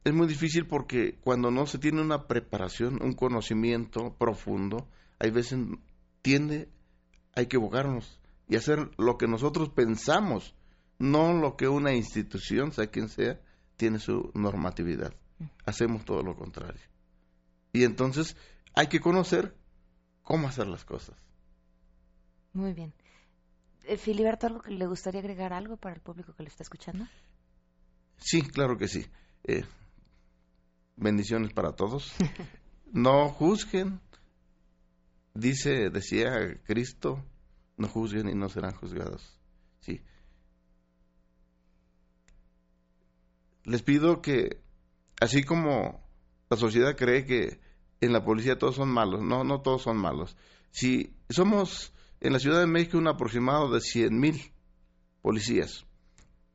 es 0.05 0.13
muy 0.13 0.27
difícil 0.27 0.67
porque 0.67 1.19
cuando 1.21 1.51
no 1.51 1.67
se 1.67 1.79
tiene 1.79 2.01
una 2.01 2.27
preparación, 2.27 3.03
un 3.03 3.15
conocimiento 3.15 4.15
profundo, 4.19 4.89
hay 5.19 5.31
veces 5.31 5.59
tiende 6.23 6.69
a 7.35 7.43
equivocarnos 7.43 8.21
y 8.49 8.57
hacer 8.57 8.91
lo 8.99 9.19
que 9.19 9.29
nosotros 9.29 9.71
pensamos, 9.71 10.55
no 10.99 11.33
lo 11.33 11.57
que 11.57 11.69
una 11.69 11.95
institución, 11.95 12.73
sea 12.73 12.89
quien 12.89 13.09
sea, 13.09 13.41
tiene 13.77 13.99
su 13.99 14.31
normatividad 14.35 15.15
hacemos 15.65 16.05
todo 16.05 16.23
lo 16.23 16.37
contrario. 16.37 16.81
Y 17.73 17.85
entonces 17.85 18.37
hay 18.75 18.87
que 18.89 19.01
conocer 19.01 19.57
cómo 20.23 20.49
hacer 20.49 20.67
las 20.67 20.85
cosas. 20.85 21.17
Muy 22.53 22.73
bien. 22.73 22.95
Eh, 23.85 23.97
Filiberto, 23.99 24.47
¿algo 24.47 24.63
que 24.63 24.73
le 24.73 24.87
gustaría 24.87 25.21
agregar 25.21 25.53
algo 25.53 25.77
para 25.77 25.95
el 25.95 26.01
público 26.01 26.35
que 26.35 26.43
le 26.43 26.49
está 26.49 26.63
escuchando? 26.63 27.07
Sí, 28.17 28.43
claro 28.43 28.77
que 28.77 28.89
sí. 28.89 29.07
Eh, 29.45 29.65
bendiciones 30.97 31.53
para 31.53 31.73
todos. 31.73 32.13
no 32.93 33.29
juzguen. 33.29 34.01
Dice, 35.35 35.91
decía 35.91 36.61
Cristo, 36.65 37.23
no 37.77 37.89
juzguen 37.89 38.29
y 38.29 38.35
no 38.35 38.49
serán 38.49 38.75
juzgados. 38.75 39.39
Sí. 39.81 40.01
Les 43.65 43.83
pido 43.83 44.23
que, 44.23 44.63
así 45.21 45.43
como 45.43 46.05
la 46.51 46.57
sociedad 46.57 46.97
cree 46.97 47.25
que 47.25 47.61
en 48.01 48.13
la 48.13 48.25
policía 48.25 48.59
todos 48.59 48.77
son 48.77 48.89
malos, 48.89 49.23
no, 49.23 49.45
no 49.45 49.63
todos 49.63 49.83
son 49.83 49.97
malos. 49.97 50.37
Si 50.71 51.17
somos 51.29 51.93
en 52.21 52.33
la 52.33 52.39
Ciudad 52.39 52.61
de 52.61 52.67
México 52.67 52.99
un 52.99 53.09
aproximado 53.09 53.71
de 53.71 53.81
100 53.81 54.19
mil 54.19 54.53
policías, 55.23 55.87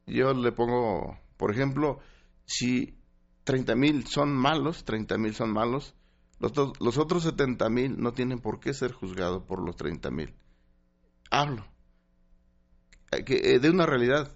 yo 0.06 0.34
le 0.34 0.52
pongo, 0.52 1.20
por 1.38 1.52
ejemplo, 1.52 2.00
si 2.46 2.98
30 3.44 3.76
mil 3.76 4.08
son 4.08 4.36
malos, 4.36 4.84
30 4.86 5.18
mil 5.18 5.34
son 5.34 5.52
malos, 5.52 5.96
los, 6.40 6.54
los 6.80 6.98
otros 6.98 7.24
70 7.24 7.70
mil 7.70 8.00
no 8.00 8.14
tienen 8.14 8.40
por 8.40 8.60
qué 8.60 8.74
ser 8.74 8.92
juzgados 8.92 9.44
por 9.44 9.64
los 9.64 9.76
30 9.76 10.10
mil. 10.12 10.34
Hablo 11.30 11.72
que, 13.26 13.56
eh, 13.56 13.60
de 13.60 13.70
una 13.70 13.86
realidad. 13.86 14.36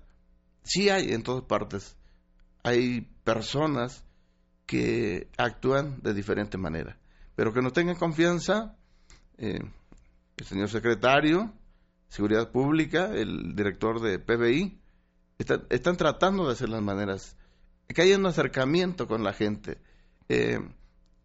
Sí 0.64 0.90
hay 0.90 1.12
en 1.14 1.24
todas 1.24 1.44
partes. 1.44 1.96
Hay 2.64 3.02
personas 3.24 4.04
que 4.66 5.28
actúan 5.38 6.02
de 6.02 6.14
diferente 6.14 6.58
manera. 6.58 6.98
Pero 7.36 7.54
que 7.54 7.62
nos 7.62 7.74
tengan 7.74 7.96
confianza, 7.96 8.76
eh, 9.38 9.60
el 10.38 10.46
señor 10.46 10.70
secretario, 10.70 11.54
Seguridad 12.10 12.52
Pública, 12.52 13.12
el 13.14 13.56
director 13.56 14.00
de 14.00 14.20
PBI, 14.20 14.80
están 15.38 15.98
tratando 15.98 16.46
de 16.46 16.54
hacer 16.54 16.70
las 16.70 16.82
maneras, 16.82 17.36
que 17.88 18.02
haya 18.02 18.18
un 18.18 18.26
acercamiento 18.26 19.08
con 19.08 19.24
la 19.24 19.34
gente, 19.34 19.80
eh, 20.30 20.60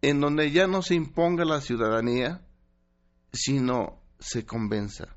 en 0.01 0.19
donde 0.19 0.51
ya 0.51 0.67
no 0.67 0.81
se 0.81 0.95
imponga 0.95 1.45
la 1.45 1.61
ciudadanía, 1.61 2.41
sino 3.31 4.01
se 4.19 4.45
convenza. 4.45 5.15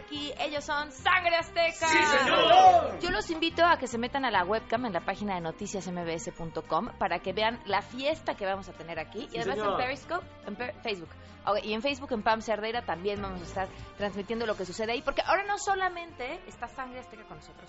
Aquí. 0.00 0.32
Ellos 0.38 0.64
son 0.64 0.90
Sangre 0.92 1.36
Azteca. 1.36 1.86
¡Sí, 1.86 1.98
señor! 2.18 2.98
Yo 3.00 3.10
los 3.10 3.30
invito 3.30 3.64
a 3.64 3.76
que 3.78 3.86
se 3.86 3.98
metan 3.98 4.24
a 4.24 4.30
la 4.30 4.44
webcam 4.44 4.84
en 4.86 4.92
la 4.92 5.00
página 5.00 5.34
de 5.36 5.40
noticiasmbs.com 5.42 6.88
para 6.98 7.18
que 7.20 7.32
vean 7.32 7.60
la 7.66 7.82
fiesta 7.82 8.34
que 8.34 8.44
vamos 8.46 8.68
a 8.68 8.72
tener 8.72 8.98
aquí. 8.98 9.20
Sí, 9.22 9.28
y 9.32 9.38
además 9.38 9.56
señor. 9.58 9.72
en 9.72 9.86
Periscope, 9.86 10.26
en 10.46 10.56
Per- 10.56 10.74
Facebook. 10.82 11.08
Ok, 11.46 11.58
y 11.64 11.72
en 11.72 11.80
Facebook, 11.80 12.12
en 12.12 12.22
Pam 12.22 12.42
Cerdeira, 12.42 12.82
también 12.84 13.22
vamos 13.22 13.40
a 13.40 13.44
estar 13.44 13.68
transmitiendo 13.96 14.44
lo 14.44 14.56
que 14.56 14.66
sucede 14.66 14.92
ahí. 14.92 15.00
Porque 15.02 15.22
ahora 15.24 15.42
no 15.44 15.56
solamente 15.58 16.38
está 16.46 16.68
Sangre 16.68 17.00
Azteca 17.00 17.24
con 17.24 17.38
nosotros. 17.38 17.66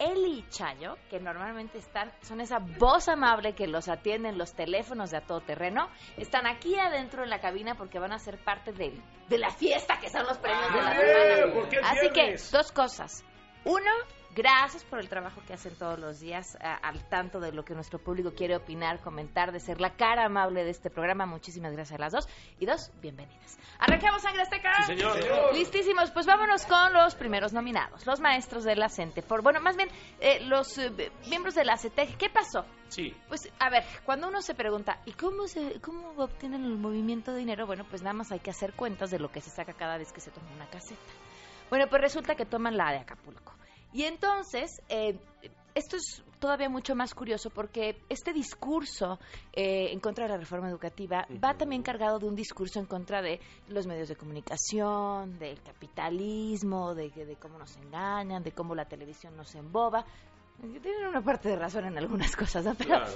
Eli 0.00 0.38
y 0.38 0.48
Chayo, 0.48 0.96
que 1.10 1.20
normalmente 1.20 1.78
están, 1.78 2.10
son 2.22 2.40
esa 2.40 2.58
voz 2.58 3.06
amable 3.08 3.54
que 3.54 3.66
los 3.66 3.88
atienden 3.88 4.38
los 4.38 4.54
teléfonos 4.54 5.10
de 5.10 5.18
a 5.18 5.20
todo 5.20 5.42
terreno, 5.42 5.88
están 6.16 6.46
aquí 6.46 6.76
adentro 6.78 7.22
en 7.22 7.28
la 7.30 7.40
cabina 7.40 7.74
porque 7.76 7.98
van 7.98 8.12
a 8.12 8.18
ser 8.18 8.38
parte 8.42 8.72
del- 8.72 9.00
de 9.28 9.38
la 9.38 9.50
fiesta 9.50 10.00
que 10.00 10.08
son 10.08 10.26
los 10.26 10.38
premios 10.38 10.72
de 10.72 10.82
la 10.82 10.96
semana. 10.96 11.90
Así 11.90 12.10
que, 12.10 12.36
dos 12.50 12.72
cosas. 12.72 13.24
Uno, 13.64 13.90
gracias 14.34 14.84
por 14.84 14.98
el 15.00 15.08
trabajo 15.08 15.40
que 15.46 15.52
hacen 15.52 15.74
todos 15.76 15.98
los 15.98 16.20
días 16.20 16.56
a- 16.60 16.74
al 16.76 17.08
tanto 17.08 17.40
de 17.40 17.52
lo 17.52 17.64
que 17.64 17.74
nuestro 17.74 17.98
público 17.98 18.32
quiere 18.34 18.56
opinar, 18.56 19.00
comentar, 19.00 19.52
de 19.52 19.60
ser 19.60 19.80
la 19.80 19.94
cara 19.96 20.24
amable 20.26 20.64
de 20.64 20.70
este 20.70 20.90
programa. 20.90 21.26
Muchísimas 21.26 21.72
gracias 21.72 21.98
a 21.98 22.02
las 22.02 22.12
dos. 22.12 22.28
Y 22.58 22.66
dos, 22.66 22.90
bienvenidas. 23.00 23.58
Arranquemos 23.78 24.22
Sangre 24.22 24.42
Azteca. 24.42 24.72
Sí, 24.82 24.94
señor. 24.96 25.16
Sí, 25.16 25.22
señor. 25.22 25.54
Listísimos, 25.54 26.10
pues 26.10 26.26
vámonos 26.26 26.66
con 26.66 26.92
los 26.92 27.14
primeros 27.14 27.52
nominados, 27.52 28.06
los 28.06 28.20
maestros 28.20 28.64
de 28.64 28.76
la 28.76 28.88
CENTE. 28.88 29.22
Por, 29.22 29.42
bueno, 29.42 29.60
más 29.60 29.76
bien, 29.76 29.88
eh, 30.20 30.40
los 30.46 30.76
eh, 30.78 31.10
miembros 31.28 31.54
de 31.54 31.64
la 31.64 31.76
CETEC. 31.76 32.16
¿Qué 32.16 32.30
pasó? 32.30 32.64
Sí. 32.88 33.14
Pues, 33.28 33.48
a 33.58 33.70
ver, 33.70 33.84
cuando 34.04 34.28
uno 34.28 34.42
se 34.42 34.54
pregunta, 34.54 35.00
¿y 35.06 35.12
cómo 35.12 35.46
se 35.46 35.80
cómo 35.80 36.10
obtienen 36.16 36.64
el 36.64 36.76
movimiento 36.76 37.32
de 37.32 37.38
dinero? 37.38 37.66
Bueno, 37.66 37.84
pues 37.88 38.02
nada 38.02 38.14
más 38.14 38.32
hay 38.32 38.40
que 38.40 38.50
hacer 38.50 38.72
cuentas 38.74 39.10
de 39.10 39.18
lo 39.18 39.30
que 39.30 39.40
se 39.40 39.50
saca 39.50 39.72
cada 39.74 39.96
vez 39.96 40.12
que 40.12 40.20
se 40.20 40.30
toma 40.30 40.50
una 40.54 40.66
caseta. 40.68 41.00
Bueno, 41.68 41.86
pues 41.88 42.02
resulta 42.02 42.34
que 42.34 42.44
toman 42.46 42.76
la 42.76 42.90
de 42.90 42.98
Acapulco. 42.98 43.54
Y 43.92 44.04
entonces, 44.04 44.80
eh, 44.88 45.18
esto 45.74 45.96
es 45.96 46.22
todavía 46.38 46.68
mucho 46.68 46.94
más 46.94 47.14
curioso 47.14 47.50
porque 47.50 47.96
este 48.08 48.32
discurso 48.32 49.18
eh, 49.52 49.92
en 49.92 50.00
contra 50.00 50.24
de 50.24 50.30
la 50.32 50.38
reforma 50.38 50.68
educativa 50.70 51.26
va 51.42 51.54
también 51.54 51.82
cargado 51.82 52.18
de 52.18 52.26
un 52.26 52.34
discurso 52.34 52.78
en 52.80 52.86
contra 52.86 53.20
de 53.20 53.40
los 53.68 53.86
medios 53.86 54.08
de 54.08 54.16
comunicación, 54.16 55.38
del 55.38 55.60
capitalismo, 55.62 56.94
de, 56.94 57.10
de 57.10 57.36
cómo 57.36 57.58
nos 57.58 57.76
engañan, 57.76 58.42
de 58.42 58.52
cómo 58.52 58.74
la 58.74 58.86
televisión 58.86 59.36
nos 59.36 59.54
emboba. 59.54 60.04
Tienen 60.82 61.06
una 61.08 61.22
parte 61.22 61.48
de 61.50 61.56
razón 61.56 61.86
en 61.86 61.98
algunas 61.98 62.34
cosas, 62.36 62.64
¿no? 62.64 62.74
Pero 62.74 62.90
Claro. 62.90 63.12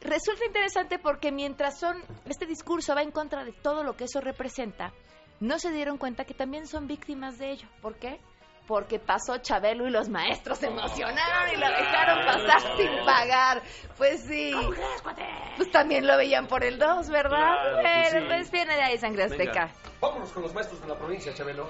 resulta 0.00 0.44
interesante 0.46 0.98
porque 0.98 1.30
mientras 1.32 1.78
son 1.78 1.96
este 2.26 2.46
discurso 2.46 2.94
va 2.94 3.02
en 3.02 3.10
contra 3.12 3.44
de 3.44 3.52
todo 3.52 3.82
lo 3.84 3.96
que 3.96 4.04
eso 4.04 4.20
representa, 4.20 4.92
no 5.40 5.58
se 5.58 5.70
dieron 5.72 5.98
cuenta 5.98 6.24
que 6.24 6.34
también 6.34 6.66
son 6.66 6.86
víctimas 6.86 7.38
de 7.38 7.52
ello. 7.52 7.68
¿Por 7.80 7.96
qué? 7.96 8.18
Porque 8.66 8.98
pasó 8.98 9.38
Chabelo 9.38 9.86
y 9.86 9.90
los 9.90 10.08
maestros 10.08 10.58
se 10.58 10.66
emocionaron 10.66 11.52
y 11.52 11.56
lo 11.56 11.68
dejaron 11.68 12.24
pasar 12.24 12.76
sin 12.76 13.04
pagar. 13.04 13.62
Pues 13.98 14.22
sí. 14.22 14.52
Pues 15.56 15.70
también 15.70 16.06
lo 16.06 16.16
veían 16.16 16.46
por 16.46 16.64
el 16.64 16.78
2, 16.78 17.08
¿verdad? 17.08 17.80
Claro 17.80 18.20
sí. 18.20 18.24
pues 18.26 18.50
viene 18.50 18.74
de 18.76 18.82
ahí 18.82 18.98
sangre 18.98 19.26
Venga. 19.28 19.64
azteca. 19.64 19.92
Vámonos 20.00 20.32
con 20.32 20.42
los 20.42 20.52
maestros 20.54 20.80
de 20.80 20.88
la 20.88 20.96
provincia, 20.96 21.32
Chabelo. 21.34 21.68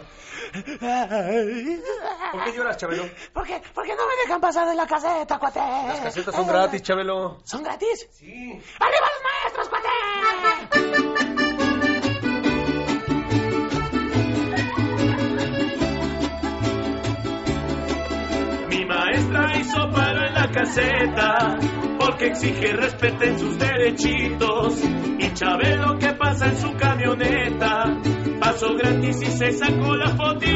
¿Por 0.53 2.45
qué 2.45 2.53
lloras, 2.55 2.77
Chabelo? 2.79 3.05
¿Por 3.33 3.47
qué, 3.47 3.63
por 3.75 3.85
qué 3.85 3.95
no 3.95 4.07
me 4.07 4.15
dejan 4.25 4.41
pasar 4.41 4.69
de 4.69 4.75
la 4.75 4.87
caseta, 4.87 5.39
cuate? 5.39 5.59
Las 5.59 6.01
casetas 6.01 6.35
son 6.35 6.47
gratis, 6.47 6.83
Chabelo. 6.83 7.41
¿Son 7.45 7.63
gratis? 7.63 8.09
Sí. 8.11 8.63
¡Arriba 8.81 9.07
los 9.13 9.23
maestros, 9.45 9.69
cuate! 9.69 11.39
caseta 20.53 21.59
porque 21.99 22.27
exige 22.27 22.73
respeten 22.73 23.39
sus 23.39 23.59
derechitos. 23.59 24.83
Y 25.19 25.33
Chabelo 25.35 25.99
que 25.99 26.13
pasa 26.13 26.47
en 26.47 26.57
su 26.57 26.73
camioneta 26.75 27.97
pasó 28.41 28.75
gratis 28.75 29.23
y 29.23 29.27
se 29.27 29.53
sacó 29.53 29.97
la 29.97 30.09
fotito. 30.11 30.53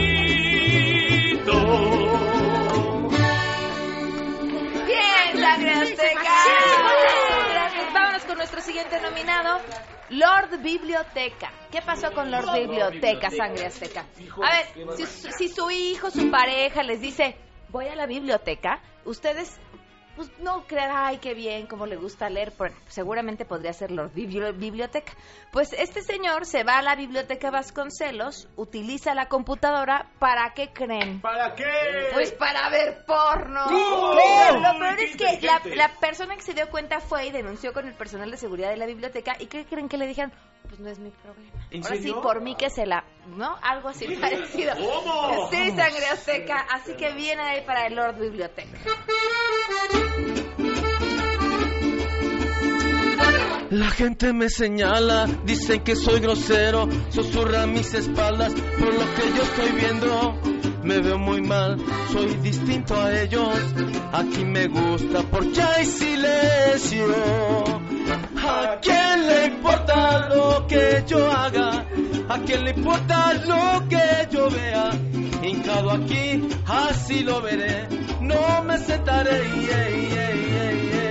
Bien, 4.87 5.41
sangre 5.41 5.73
azteca. 5.73 6.35
Gracias. 7.51 7.93
Vámonos 7.93 8.25
con 8.25 8.37
nuestro 8.37 8.61
siguiente 8.61 9.01
nominado. 9.01 9.61
Lord 10.11 10.63
Biblioteca. 10.63 11.53
¿Qué 11.71 11.83
pasó 11.83 12.13
con 12.13 12.31
Lord 12.31 12.53
Biblioteca, 12.55 13.31
sangre 13.31 13.67
azteca? 13.67 14.07
A 14.43 14.51
ver, 14.53 14.97
si 15.37 15.49
su 15.49 15.71
hijo, 15.71 16.11
su 16.11 16.31
pareja 16.31 16.83
les 16.83 17.01
dice, 17.01 17.37
voy 17.71 17.87
a 17.89 17.97
la 17.97 18.07
biblioteca, 18.07 18.81
ustedes 19.05 19.61
pues 20.17 20.31
no 20.41 20.63
crean, 20.67 20.91
ay, 20.95 21.19
qué 21.19 21.35
bien, 21.35 21.67
cómo 21.67 21.87
le 21.87 21.97
gusta 21.97 22.29
leer, 22.31 22.53
pero 22.57 22.75
seguramente 22.89 23.45
podría 23.45 23.73
ser 23.73 23.91
Lord 23.91 24.13
Bibli- 24.15 24.57
Biblioteca. 24.57 25.13
Pues 25.53 25.73
este 25.75 26.03
señor 26.03 26.47
se 26.47 26.65
va 26.65 26.79
a 26.79 26.83
la 26.83 26.97
biblioteca 26.97 27.51
Vasconcelos, 27.51 28.49
utiliza 28.57 29.15
la 29.15 29.29
computadora, 29.29 30.07
¿para 30.19 30.55
qué 30.55 30.73
creen? 30.73 31.21
¿Para 31.21 31.55
qué? 31.55 31.65
Pues 32.15 32.33
para 32.33 32.69
ver 32.71 33.05
porno. 33.07 33.71
Lo 33.71 34.11
¡Uy, 34.13 34.17
peor 34.17 34.99
es 35.01 35.17
que 35.17 35.47
la, 35.47 35.61
la 35.75 35.89
persona 36.01 36.35
que 36.37 36.43
se 36.43 36.55
dio 36.55 36.69
cuenta 36.71 37.01
fue 37.01 37.27
y 37.27 37.31
denunció 37.31 37.73
con 37.73 37.87
el 37.87 37.95
personal 37.95 38.31
de 38.31 38.37
seguridad 38.37 38.71
de 38.71 38.77
la 38.79 38.87
biblioteca. 38.87 39.37
¿Y 39.39 39.47
qué 39.47 39.65
creen 39.67 39.89
que 39.89 39.99
le 39.99 40.07
dijeron? 40.07 40.33
Pues 40.69 40.81
no 40.81 40.89
es 40.89 40.99
mi 40.99 41.11
problema. 41.11 41.51
¿En 41.71 41.85
Ahora 41.85 41.97
sí, 41.97 42.13
por 42.13 42.41
mí 42.41 42.57
que 42.57 42.71
se 42.71 42.87
la... 42.87 43.05
¿No? 43.37 43.57
Algo 43.63 43.89
así 43.89 44.07
parecido. 44.21 44.75
¿Cómo? 44.75 45.49
Sí, 45.51 45.71
sangre 45.71 46.07
azteca. 46.13 46.67
Así 46.73 46.95
que 46.97 47.13
viene 47.15 47.43
ahí 47.43 47.65
para 47.65 47.87
el 47.87 47.95
Lord 47.95 48.19
Biblioteca. 48.19 48.79
La 53.71 53.91
gente 53.91 54.33
me 54.33 54.49
señala, 54.49 55.27
dicen 55.45 55.83
que 55.83 55.97
soy 55.97 56.21
grosero, 56.21 56.89
susurra 57.11 57.65
a 57.65 57.67
mis 57.67 57.93
espaldas, 57.95 58.55
por 58.55 58.95
lo 58.95 59.15
que 59.15 59.37
yo 59.37 59.43
estoy 59.43 59.73
viendo, 59.73 60.41
me 60.85 61.01
veo 61.01 61.19
muy 61.19 61.43
mal, 61.43 61.77
soy 62.13 62.33
distinto 62.37 62.95
a 62.95 63.21
ellos, 63.21 63.59
aquí 64.13 64.45
me 64.45 64.69
gusta 64.69 65.23
porque 65.31 65.61
hay 65.61 65.85
silencio. 65.85 67.07
¿A 68.49 68.79
quién 68.81 69.27
le 69.27 69.47
importa 69.47 70.29
lo 70.29 70.67
que 70.67 71.05
yo 71.07 71.31
haga? 71.31 71.85
¿A 72.29 72.39
quién 72.47 72.65
le 72.65 72.71
importa 72.71 73.35
lo 73.45 73.89
que 73.89 74.29
yo 74.31 74.49
vea? 74.51 74.91
Hincado 75.43 75.91
aquí, 75.91 76.49
así 76.67 77.23
lo 77.23 77.41
veré, 77.41 77.89
no 78.21 78.63
me 78.65 78.79
sentaré. 78.79 79.43
yeah, 79.61 79.89
yeah, 79.89 80.33
yeah, 80.33 80.73
yeah. 80.73 81.07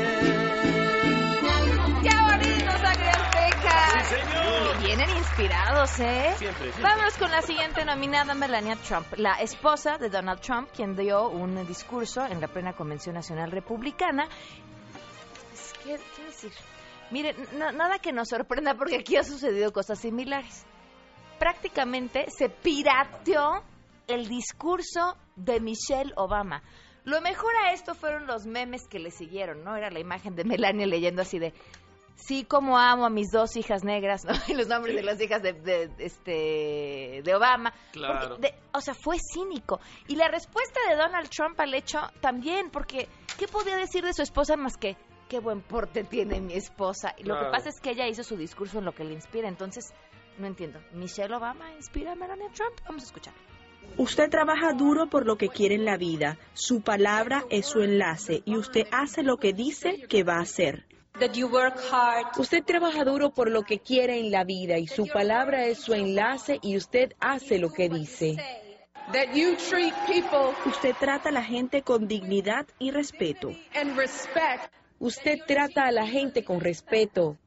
¡Qué 2.04 2.16
bonito, 2.22 2.72
sangre 2.72 3.10
azteca! 3.10 3.78
¡Sí, 3.94 4.16
señor! 4.16 4.76
Y 4.82 4.86
vienen 4.86 5.10
inspirados, 5.18 6.00
¿eh? 6.00 6.34
Siempre, 6.38 6.64
siempre. 6.64 6.84
Vámonos 6.84 7.18
con 7.18 7.32
la 7.32 7.42
siguiente 7.42 7.86
nominada, 7.86 8.34
Melania 8.34 8.76
Trump, 8.88 9.08
la 9.18 9.36
esposa 9.42 9.98
de 9.98 10.10
Donald 10.10 10.42
Trump, 10.42 10.70
quien 10.76 10.96
dio 10.96 11.30
un 11.30 11.66
discurso 11.68 12.26
en 12.26 12.42
la 12.42 12.48
plena 12.48 12.74
Convención 12.74 13.16
Nacional 13.16 13.52
Republicana. 13.52 14.28
Es 15.54 15.74
que, 15.84 15.98
¿Qué 16.16 16.24
decir? 16.24 16.52
Miren, 17.12 17.36
na- 17.58 17.72
nada 17.72 18.00
que 18.00 18.12
nos 18.12 18.30
sorprenda 18.30 18.76
porque 18.76 18.98
aquí 18.98 19.16
ha 19.16 19.24
sucedido 19.24 19.72
cosas 19.72 20.00
similares. 20.00 20.66
Prácticamente 21.40 22.26
se 22.36 22.50
pirateó 22.50 23.64
el 24.08 24.28
discurso 24.28 25.18
de 25.36 25.60
Michelle 25.60 26.14
Obama. 26.16 26.64
Lo 27.04 27.22
mejor 27.22 27.52
a 27.64 27.74
esto 27.74 27.94
fueron 27.94 28.26
los 28.26 28.46
memes 28.46 28.88
que 28.90 29.00
le 29.00 29.12
siguieron, 29.12 29.64
¿no? 29.64 29.76
Era 29.76 29.92
la 29.92 30.00
imagen 30.00 30.36
de 30.36 30.44
Melania 30.44 30.88
leyendo 30.88 31.22
así 31.22 31.38
de 31.38 31.54
sí 32.16 32.46
como 32.46 32.78
amo 32.80 33.06
a 33.06 33.10
mis 33.10 33.30
dos 33.32 33.58
hijas 33.58 33.84
negras, 33.84 34.24
¿no? 34.24 34.32
Y 34.48 34.54
los 34.56 34.68
nombres 34.68 34.96
de 34.96 35.04
las 35.04 35.20
hijas 35.22 35.44
de, 35.44 35.54
de- 35.54 35.92
este 36.00 37.22
de 37.24 37.36
Obama. 37.36 37.74
Claro. 37.92 38.38
De- 38.38 38.56
o 38.74 38.80
sea, 38.82 38.94
fue 38.94 39.18
cínico. 39.20 39.80
Y 40.08 40.16
la 40.16 40.30
respuesta 40.30 40.80
de 40.90 40.96
Donald 40.96 41.30
Trump 41.30 41.60
al 41.60 41.74
hecho 41.74 42.00
también, 42.22 42.72
porque 42.72 43.08
¿qué 43.38 43.48
podía 43.48 43.76
decir 43.76 44.04
de 44.06 44.14
su 44.14 44.22
esposa 44.24 44.56
más 44.56 44.78
que 44.78 44.96
qué 45.30 45.40
buen 45.40 45.62
porte 45.62 46.04
tiene 46.04 46.40
mi 46.42 46.54
esposa? 46.54 47.14
Y 47.18 47.24
lo 47.24 47.36
Claro. 47.36 47.46
que 47.48 47.52
pasa 47.58 47.70
es 47.70 47.80
que 47.80 47.92
ella 47.92 48.08
hizo 48.08 48.24
su 48.24 48.38
discurso 48.38 48.80
en 48.80 48.86
lo 48.86 48.94
que 48.94 49.04
le 49.04 49.14
inspira, 49.14 49.48
entonces 49.48 49.94
no 50.38 50.48
entiendo. 50.48 50.80
¿Michelle 50.94 51.34
Obama 51.36 51.72
inspira 51.74 52.14
a 52.14 52.16
Melania 52.16 52.50
Trump? 52.54 52.74
Vamos 52.86 53.04
a 53.04 53.06
escuchar. 53.06 53.34
Usted 53.98 54.30
trabaja 54.30 54.74
duro 54.74 55.08
por 55.08 55.26
lo 55.26 55.38
que 55.38 55.50
quiere 55.50 55.76
en 55.76 55.86
la 55.86 55.96
vida. 55.98 56.38
Su 56.54 56.82
palabra 56.82 57.44
es 57.50 57.68
su 57.68 57.82
enlace 57.82 58.42
y 58.44 58.58
usted 58.58 58.88
hace 58.92 59.24
lo 59.24 59.38
que 59.38 59.54
dice 59.54 60.08
que 60.10 60.24
va 60.24 60.38
a 60.38 60.42
hacer. 60.42 60.86
Usted 62.38 62.64
trabaja 62.66 63.06
duro 63.06 63.30
por 63.30 63.50
lo 63.50 63.64
que 63.64 63.80
quiere 63.80 64.20
en 64.20 64.32
la 64.32 64.44
vida 64.44 64.78
y 64.78 64.88
su 64.88 65.08
palabra 65.08 65.66
es 65.66 65.80
su 65.80 65.94
enlace 65.94 66.60
y 66.62 66.76
usted 66.76 67.14
hace 67.22 67.58
lo 67.58 67.72
que 67.72 67.88
dice. 67.88 68.36
Usted 70.66 70.96
trata 71.00 71.30
a 71.30 71.32
la 71.32 71.44
gente 71.44 71.84
con 71.84 72.08
dignidad 72.08 72.68
y 72.80 72.92
respeto. 72.92 73.52
Usted 75.00 75.40
trata 75.46 75.86
a 75.86 75.92
la 75.92 76.08
gente 76.08 76.44
con 76.44 76.60
respeto. 76.62 77.38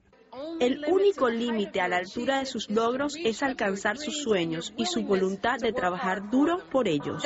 El 0.60 0.84
único 0.86 1.28
límite 1.28 1.80
a 1.80 1.88
la 1.88 1.96
altura 1.96 2.40
de 2.40 2.46
sus 2.46 2.70
logros 2.70 3.16
es 3.16 3.42
alcanzar 3.42 3.96
sus 3.96 4.22
sueños 4.22 4.72
y 4.76 4.86
su 4.86 5.02
voluntad 5.02 5.56
de 5.58 5.72
trabajar 5.72 6.30
duro 6.30 6.58
por 6.70 6.86
ellos. 6.86 7.24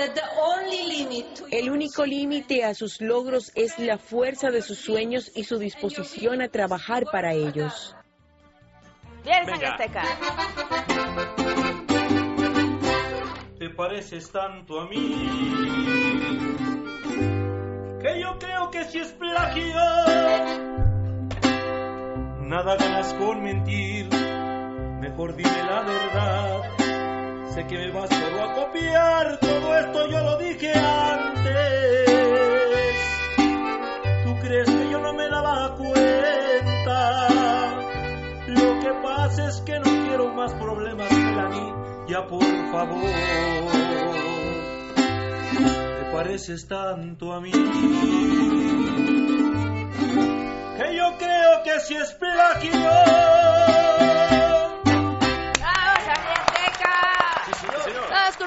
El 1.50 1.70
único 1.70 2.06
límite 2.06 2.64
a 2.64 2.74
sus 2.74 3.00
logros 3.00 3.52
es 3.54 3.78
la 3.78 3.98
fuerza 3.98 4.50
de 4.50 4.62
sus 4.62 4.78
sueños 4.78 5.30
y 5.34 5.44
su 5.44 5.58
disposición 5.58 6.40
a 6.42 6.48
trabajar 6.48 7.04
para 7.10 7.34
ellos. 7.34 7.96
Te 13.58 13.70
pareces 13.70 14.30
tanto 14.30 14.80
a 14.80 14.88
mí 14.88 15.81
que 18.02 18.20
yo 18.20 18.38
creo 18.38 18.70
que 18.70 18.84
si 18.84 18.98
es 18.98 19.12
plagio. 19.12 19.80
Nada 22.40 22.76
ganas 22.76 23.14
con 23.14 23.42
mentir. 23.42 24.08
Mejor 25.00 25.36
dime 25.36 25.62
la 25.70 25.82
verdad. 25.82 26.62
Sé 27.54 27.66
que 27.66 27.78
me 27.78 27.90
vas 27.92 28.10
solo 28.10 28.42
a 28.42 28.54
copiar. 28.54 29.38
Todo 29.38 29.78
esto 29.78 30.06
yo 30.08 30.20
lo 30.20 30.38
dije 30.38 30.72
antes. 30.74 32.08
Tú 34.24 34.36
crees 34.40 34.68
que 34.68 34.90
yo 34.90 34.98
no 34.98 35.12
me 35.14 35.28
daba 35.28 35.76
cuenta. 35.76 37.18
Lo 38.48 38.80
que 38.80 38.92
pasa 39.02 39.48
es 39.48 39.60
que 39.60 39.78
no 39.78 39.84
quiero 40.06 40.28
más 40.34 40.52
problemas 40.54 41.10
Melanie 41.12 41.72
ya 42.08 42.26
por 42.26 42.42
favor 42.72 44.31
pareces 46.12 46.68
tanto 46.68 47.32
a 47.32 47.40
mí. 47.40 47.50
Que 47.50 47.58
yo 50.96 51.16
creo 51.18 51.62
que 51.64 51.80
si 51.80 51.94
es 51.94 52.12
plagio 52.12 53.51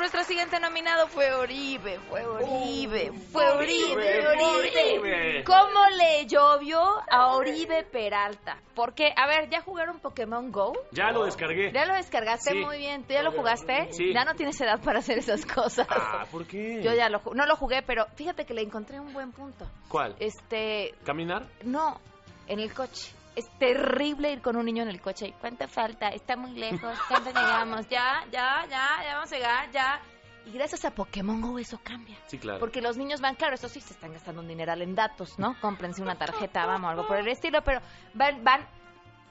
nuestro 0.05 0.23
siguiente 0.23 0.59
nominado 0.59 1.07
fue 1.07 1.33
Oribe, 1.33 1.97
fue 2.07 2.23
Oribe, 2.23 3.11
fue 3.31 3.43
Oribe, 3.49 4.27
Oribe. 4.27 4.99
Oribe. 4.99 5.43
¿Cómo 5.43 5.83
le 5.97 6.27
llovió 6.27 6.79
a 7.09 7.35
Oribe 7.35 7.83
Peralta? 7.85 8.59
Porque, 8.75 9.11
a 9.17 9.25
ver, 9.25 9.49
¿ya 9.49 9.61
jugaron 9.61 9.97
Pokémon 9.99 10.51
Go? 10.51 10.73
Ya 10.91 11.09
lo 11.09 11.25
descargué. 11.25 11.71
¿Ya 11.73 11.85
lo 11.87 11.95
descargaste? 11.95 12.51
Sí. 12.51 12.57
Muy 12.59 12.77
bien. 12.77 13.03
¿Tú 13.03 13.13
ya 13.13 13.23
lo 13.23 13.31
jugaste? 13.31 13.87
Sí. 13.93 14.13
Ya 14.13 14.25
no 14.25 14.35
tienes 14.35 14.61
edad 14.61 14.79
para 14.79 14.99
hacer 14.99 15.17
esas 15.17 15.43
cosas. 15.43 15.87
Ah, 15.89 16.27
¿por 16.31 16.45
qué? 16.45 16.83
Yo 16.83 16.93
ya 16.93 17.09
lo 17.09 17.19
ju- 17.19 17.33
no 17.33 17.47
lo 17.47 17.55
jugué, 17.55 17.81
pero 17.81 18.05
fíjate 18.15 18.45
que 18.45 18.53
le 18.53 18.61
encontré 18.61 18.99
un 18.99 19.11
buen 19.11 19.31
punto. 19.31 19.65
¿Cuál? 19.87 20.15
Este, 20.19 20.93
¿Caminar? 21.03 21.47
no, 21.63 21.99
en 22.45 22.59
el 22.59 22.71
coche. 22.75 23.11
Es 23.35 23.49
terrible 23.59 24.31
ir 24.31 24.41
con 24.41 24.55
un 24.55 24.65
niño 24.65 24.83
en 24.83 24.89
el 24.89 25.01
coche. 25.01 25.33
¿Cuánto 25.39 25.67
falta? 25.67 26.09
Está 26.09 26.37
muy 26.37 26.51
lejos. 26.51 26.97
¿Cuánto 27.07 27.29
llegamos? 27.35 27.87
Ya, 27.89 28.23
ya, 28.31 28.65
ya, 28.69 29.03
ya 29.03 29.13
vamos 29.15 29.31
a 29.31 29.35
llegar, 29.35 29.71
ya. 29.71 30.01
Y 30.45 30.51
gracias 30.51 30.85
a 30.85 30.91
Pokémon 30.91 31.41
Go 31.41 31.57
eso 31.57 31.79
cambia. 31.83 32.17
Sí, 32.27 32.37
claro. 32.37 32.59
Porque 32.59 32.81
los 32.81 32.97
niños 32.97 33.19
van, 33.19 33.35
claro, 33.35 33.55
eso 33.55 33.67
sí, 33.67 33.81
se 33.81 33.93
están 33.93 34.13
gastando 34.13 34.41
un 34.41 34.47
dineral 34.47 34.81
en 34.81 34.93
datos, 34.93 35.39
¿no? 35.39 35.59
Cómprense 35.59 36.01
una 36.01 36.15
tarjeta, 36.15 36.65
vamos, 36.67 36.91
algo 36.91 37.07
por 37.07 37.17
el 37.17 37.27
estilo, 37.27 37.63
pero 37.63 37.81
van, 38.13 38.43
van, 38.43 38.61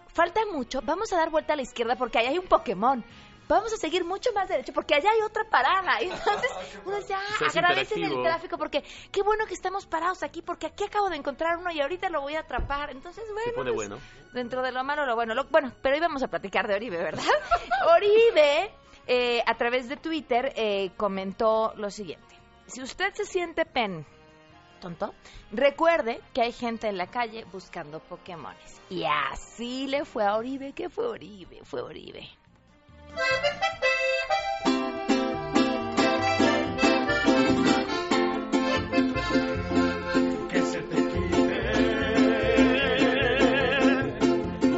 falta 0.09 0.40
mucho, 0.53 0.81
vamos 0.83 1.12
a 1.12 1.17
dar 1.17 1.31
vuelta 1.31 1.53
a 1.53 1.57
la 1.57 1.62
izquierda 1.62 1.97
porque 1.97 2.19
ahí 2.19 2.27
hay 2.27 2.38
un 2.38 2.47
Pokémon. 2.47 3.05
Vamos 3.47 3.73
a 3.73 3.77
seguir 3.77 4.05
mucho 4.05 4.33
más 4.33 4.49
derecho 4.49 4.73
porque 4.73 4.95
allá 4.95 5.11
hay 5.11 5.21
otra 5.23 5.45
parada. 5.45 6.03
Y 6.03 6.05
entonces 6.11 6.51
uno 6.85 6.97
dice, 6.97 7.15
ah, 7.15 7.47
hace 7.47 7.59
agradecen 7.59 8.05
el 8.05 8.23
tráfico 8.23 8.57
porque 8.57 8.83
qué 9.13 9.23
bueno 9.23 9.47
que 9.47 9.55
estamos 9.55 9.87
parados 9.87 10.23
aquí 10.23 10.43
porque 10.43 10.67
aquí 10.67 10.85
acabo 10.85 11.11
de 11.11 11.17
encontrar 11.17 11.59
uno 11.59 11.71
y 11.71 11.81
ahorita 11.81 12.09
lo 12.09 12.23
voy 12.23 12.37
a 12.37 12.41
atrapar. 12.41 12.91
Entonces, 12.91 13.25
bueno, 13.33 13.53
pone 13.55 13.73
pues, 13.73 13.89
bueno. 13.89 14.03
dentro 14.33 14.63
de 14.63 14.73
lo 14.73 14.85
malo, 14.85 15.07
lo 15.07 15.15
bueno. 15.15 15.35
Lo, 15.35 15.45
bueno, 15.45 15.73
pero 15.83 15.95
hoy 15.95 16.01
vamos 16.01 16.23
a 16.23 16.29
platicar 16.29 16.67
de 16.67 16.75
Oribe, 16.75 16.99
¿verdad? 16.99 17.25
Oribe, 17.97 18.71
eh, 19.07 19.43
a 19.47 19.55
través 19.57 19.89
de 19.89 19.97
Twitter, 19.97 20.53
eh, 20.57 20.93
comentó 20.97 21.75
lo 21.77 21.91
siguiente. 21.91 22.35
Si 22.67 22.83
usted 22.83 23.13
se 23.13 23.27
siente 23.27 23.67
pen, 23.67 24.07
tonto, 24.81 25.15
recuerde 25.53 26.21
que 26.33 26.43
hay 26.43 26.53
gente 26.53 26.89
en 26.89 26.97
la 26.97 27.09
calle 27.09 27.45
buscando 27.53 28.01
Pokémones. 28.01 28.81
Y 28.88 29.05
así 29.05 29.87
le 29.87 30.05
fue 30.05 30.25
a 30.25 30.37
Oribe. 30.37 30.73
¿Qué 30.73 30.88
fue 30.88 31.07
Oribe? 31.07 31.61
Fue 31.65 31.83
Oribe. 31.83 32.29
Que 40.50 40.60
se 40.62 40.81
te 40.83 40.96
quite 40.96 41.60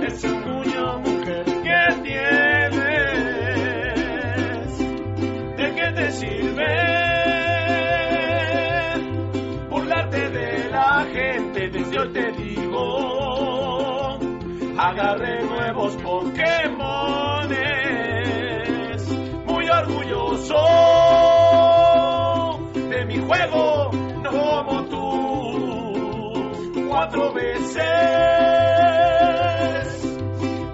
ese 0.07 0.29
muño, 0.29 0.99
mujer. 0.99 1.45
que 1.45 1.81
tienes? 2.03 3.09
¿De 5.57 5.67
qué 5.75 5.87
te 5.95 6.07
sirve? 6.13 6.73
Burlarte 9.71 10.29
de 10.31 10.69
la 10.71 11.07
gente. 11.13 11.69
Pues 11.71 11.73
Desde 11.73 11.99
hoy 11.99 12.09
te 12.13 12.33
digo: 12.33 14.19
agarré 14.79 15.43
nuevos 15.43 15.97
Pokémon. 15.97 17.16
Cuatro 27.07 27.33
veces 27.35 27.85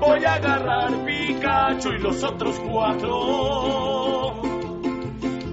voy 0.01 0.25
a 0.25 0.33
agarrar 0.33 1.05
Pikachu 1.05 1.91
y 1.91 1.99
los 1.99 2.25
otros 2.25 2.59
cuatro. 2.61 4.41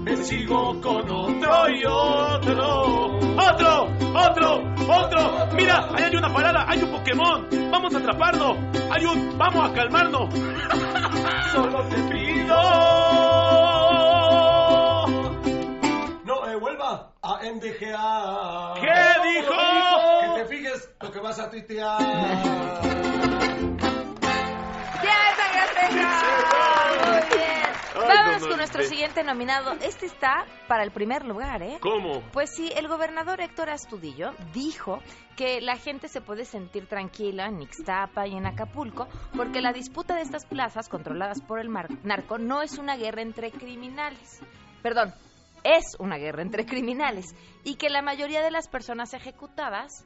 Me 0.04 0.16
sigo 0.16 0.80
con 0.80 1.10
otro 1.10 1.68
y 1.68 1.84
otro. 1.84 3.18
¡Otro! 3.36 3.88
¡Otro! 4.14 4.62
¡Otro! 4.88 5.48
¡Mira! 5.52 5.86
Ahí 5.92 6.04
hay 6.04 6.16
una 6.16 6.32
parada, 6.32 6.64
hay 6.66 6.82
un 6.82 6.92
Pokémon. 6.92 7.46
Vamos 7.70 7.94
a 7.94 7.98
atraparlo. 7.98 8.56
Hay 8.90 9.04
un. 9.04 9.36
Vamos 9.36 9.70
a 9.70 9.74
calmarnos. 9.74 10.34
Solo 11.52 11.82
te 11.88 11.96
pido. 12.04 12.56
No 16.24 16.46
eh, 16.46 16.56
vuelva 16.58 17.12
a 17.20 17.38
MDGA. 17.42 18.74
¿Qué 18.80 19.04
dijo? 19.28 19.54
Que 20.20 20.42
te 20.42 20.46
fijes 20.46 20.88
lo 21.10 21.14
que 21.14 21.20
vas 21.20 21.40
a 21.40 21.50
tuitear. 21.50 21.98
¡Ya 25.02 25.18
Muy 27.10 27.20
bien. 27.36 27.66
Ay, 27.96 28.16
Vámonos 28.16 28.42
no, 28.42 28.48
con 28.48 28.56
nuestro 28.58 28.82
siguiente 28.84 29.24
nominado. 29.24 29.72
Este 29.82 30.06
está 30.06 30.46
para 30.68 30.84
el 30.84 30.92
primer 30.92 31.24
lugar, 31.26 31.64
¿eh? 31.64 31.78
¿Cómo? 31.80 32.22
Pues 32.32 32.50
sí, 32.54 32.70
el 32.76 32.86
gobernador 32.86 33.40
Héctor 33.40 33.70
Astudillo 33.70 34.34
dijo 34.54 35.00
que 35.36 35.60
la 35.60 35.76
gente 35.76 36.06
se 36.06 36.20
puede 36.20 36.44
sentir 36.44 36.86
tranquila 36.86 37.46
en 37.46 37.60
Ixtapa 37.62 38.28
y 38.28 38.36
en 38.36 38.46
Acapulco 38.46 39.08
porque 39.36 39.60
la 39.60 39.72
disputa 39.72 40.14
de 40.14 40.22
estas 40.22 40.46
plazas 40.46 40.88
controladas 40.88 41.40
por 41.42 41.58
el 41.58 41.68
mar- 41.70 41.88
narco 42.04 42.38
no 42.38 42.62
es 42.62 42.78
una 42.78 42.94
guerra 42.96 43.22
entre 43.22 43.50
criminales. 43.50 44.38
Perdón, 44.80 45.12
es 45.64 45.96
una 45.98 46.18
guerra 46.18 46.42
entre 46.42 46.66
criminales 46.66 47.34
y 47.64 47.74
que 47.74 47.90
la 47.90 48.00
mayoría 48.00 48.42
de 48.42 48.52
las 48.52 48.68
personas 48.68 49.12
ejecutadas 49.12 50.04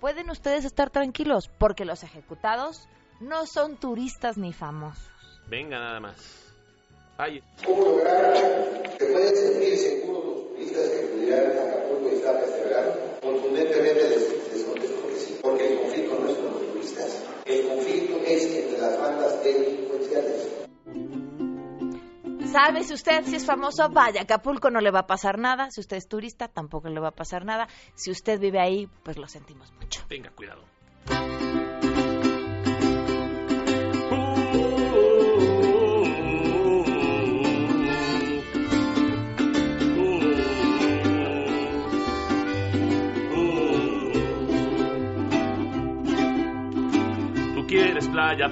pueden 0.00 0.30
ustedes 0.30 0.64
estar 0.64 0.90
tranquilos 0.90 1.50
porque 1.58 1.84
los 1.84 2.02
ejecutados 2.02 2.88
no 3.20 3.46
son 3.46 3.76
turistas 3.76 4.36
ni 4.36 4.52
famosos. 4.52 5.10
Venga, 5.48 5.78
nada 5.78 6.00
más. 6.00 6.46
Ay, 7.18 7.42
¿Cómo 7.64 7.82
lograr 7.82 8.34
que 8.98 9.04
pueden 9.06 9.34
sentir 9.34 9.78
seguros 9.78 10.24
los 10.24 10.48
turistas 10.48 10.88
que 10.90 11.06
pudieran 11.06 11.56
a 11.56 11.62
Acapulco 11.62 12.10
y 12.10 12.14
Ixtapa 12.16 12.40
este 12.40 12.64
verano? 12.64 12.92
Contundentemente 13.22 14.08
les, 14.10 14.52
les 14.52 14.64
contesto 14.64 15.08
que 15.08 15.14
sí, 15.14 15.38
porque 15.42 15.72
el 15.72 15.78
conflicto 15.80 16.18
no 16.18 16.28
es 16.28 16.36
con 16.36 16.52
los 16.52 16.72
turistas. 16.72 17.22
El 17.46 17.68
conflicto 17.68 18.16
es 18.26 18.44
entre 18.44 18.78
las 18.78 19.00
bandas 19.00 19.42
delincuenciales. 19.42 20.48
¿Sabe 22.56 22.84
si 22.84 22.94
usted 22.94 23.22
si 23.26 23.36
es 23.36 23.44
famoso? 23.44 23.90
Vaya, 23.90 24.22
Acapulco 24.22 24.70
no 24.70 24.80
le 24.80 24.90
va 24.90 25.00
a 25.00 25.06
pasar 25.06 25.38
nada. 25.38 25.70
Si 25.70 25.78
usted 25.78 25.98
es 25.98 26.08
turista, 26.08 26.48
tampoco 26.48 26.88
le 26.88 26.98
va 27.00 27.08
a 27.08 27.14
pasar 27.14 27.44
nada. 27.44 27.68
Si 27.94 28.10
usted 28.10 28.40
vive 28.40 28.58
ahí, 28.58 28.88
pues 29.02 29.18
lo 29.18 29.28
sentimos 29.28 29.70
mucho. 29.74 30.02
tenga 30.08 30.30
cuidado. 30.30 30.62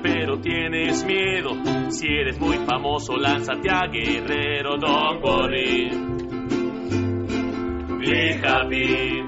Pero 0.03 0.39
tienes 0.39 1.05
miedo. 1.05 1.51
Si 1.89 2.07
eres 2.07 2.39
muy 2.39 2.59
famoso, 2.59 3.17
lánzate 3.17 3.71
a 3.71 3.87
Guerrero, 3.89 4.77
don't 4.79 5.23
worry. 5.23 5.91
Be 7.99 8.41
happy. 8.43 9.23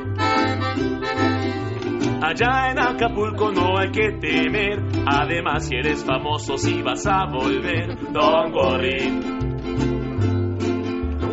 Allá 2.22 2.70
en 2.70 2.78
Acapulco 2.78 3.50
no 3.50 3.78
hay 3.78 3.90
que 3.90 4.12
temer. 4.20 4.82
Además, 5.06 5.66
si 5.66 5.76
eres 5.76 6.04
famoso, 6.04 6.56
si 6.58 6.80
vas 6.82 7.06
a 7.06 7.26
volver, 7.26 7.96
don't 8.12 8.54
worry. 8.54 9.20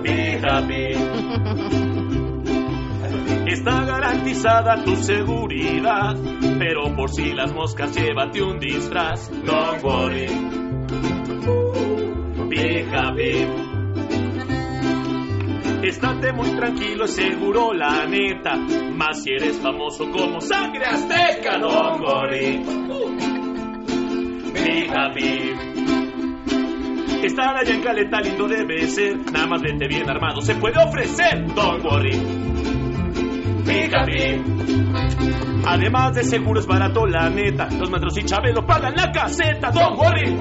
Be 0.01 0.41
happy. 0.43 1.53
Está 3.47 3.85
garantizada 3.85 4.83
tu 4.83 4.95
seguridad, 4.95 6.15
pero 6.57 6.95
por 6.95 7.09
si 7.09 7.33
las 7.33 7.53
moscas 7.53 7.95
llévate 7.95 8.41
un 8.41 8.59
disfraz, 8.59 9.29
don't 9.43 9.83
worry. 9.83 10.27
Be 12.49 12.85
happy. 12.91 13.47
Estate 15.87 16.33
muy 16.33 16.49
tranquilo, 16.55 17.07
seguro 17.07 17.73
la 17.73 18.05
neta. 18.05 18.55
Más 18.55 19.23
si 19.23 19.31
eres 19.31 19.57
famoso 19.59 20.09
como 20.11 20.39
sangre 20.39 20.85
azteca, 20.85 21.57
don't 21.59 22.01
worry. 22.01 22.63
Be 24.53 24.87
happy. 24.89 25.73
Estar 27.25 27.55
allá 27.55 27.73
en 27.73 27.81
Caleta 27.81 28.21
debe 28.21 28.87
ser. 28.87 29.17
Nada 29.31 29.47
más 29.47 29.61
vente 29.61 29.87
bien 29.87 30.09
armado, 30.09 30.41
se 30.41 30.55
puede 30.55 30.81
ofrecer, 30.81 31.45
don't 31.53 31.83
worry. 31.83 32.72
Además 35.65 36.13
de 36.15 36.23
seguro 36.23 36.59
es 36.59 36.67
barato 36.67 37.05
la 37.05 37.29
neta. 37.29 37.69
Los 37.71 37.89
metros 37.89 38.17
y 38.17 38.23
Chabelo 38.23 38.65
pagan 38.65 38.95
la 38.95 39.11
caseta, 39.11 39.71
don't 39.71 39.97
worry. 39.97 40.37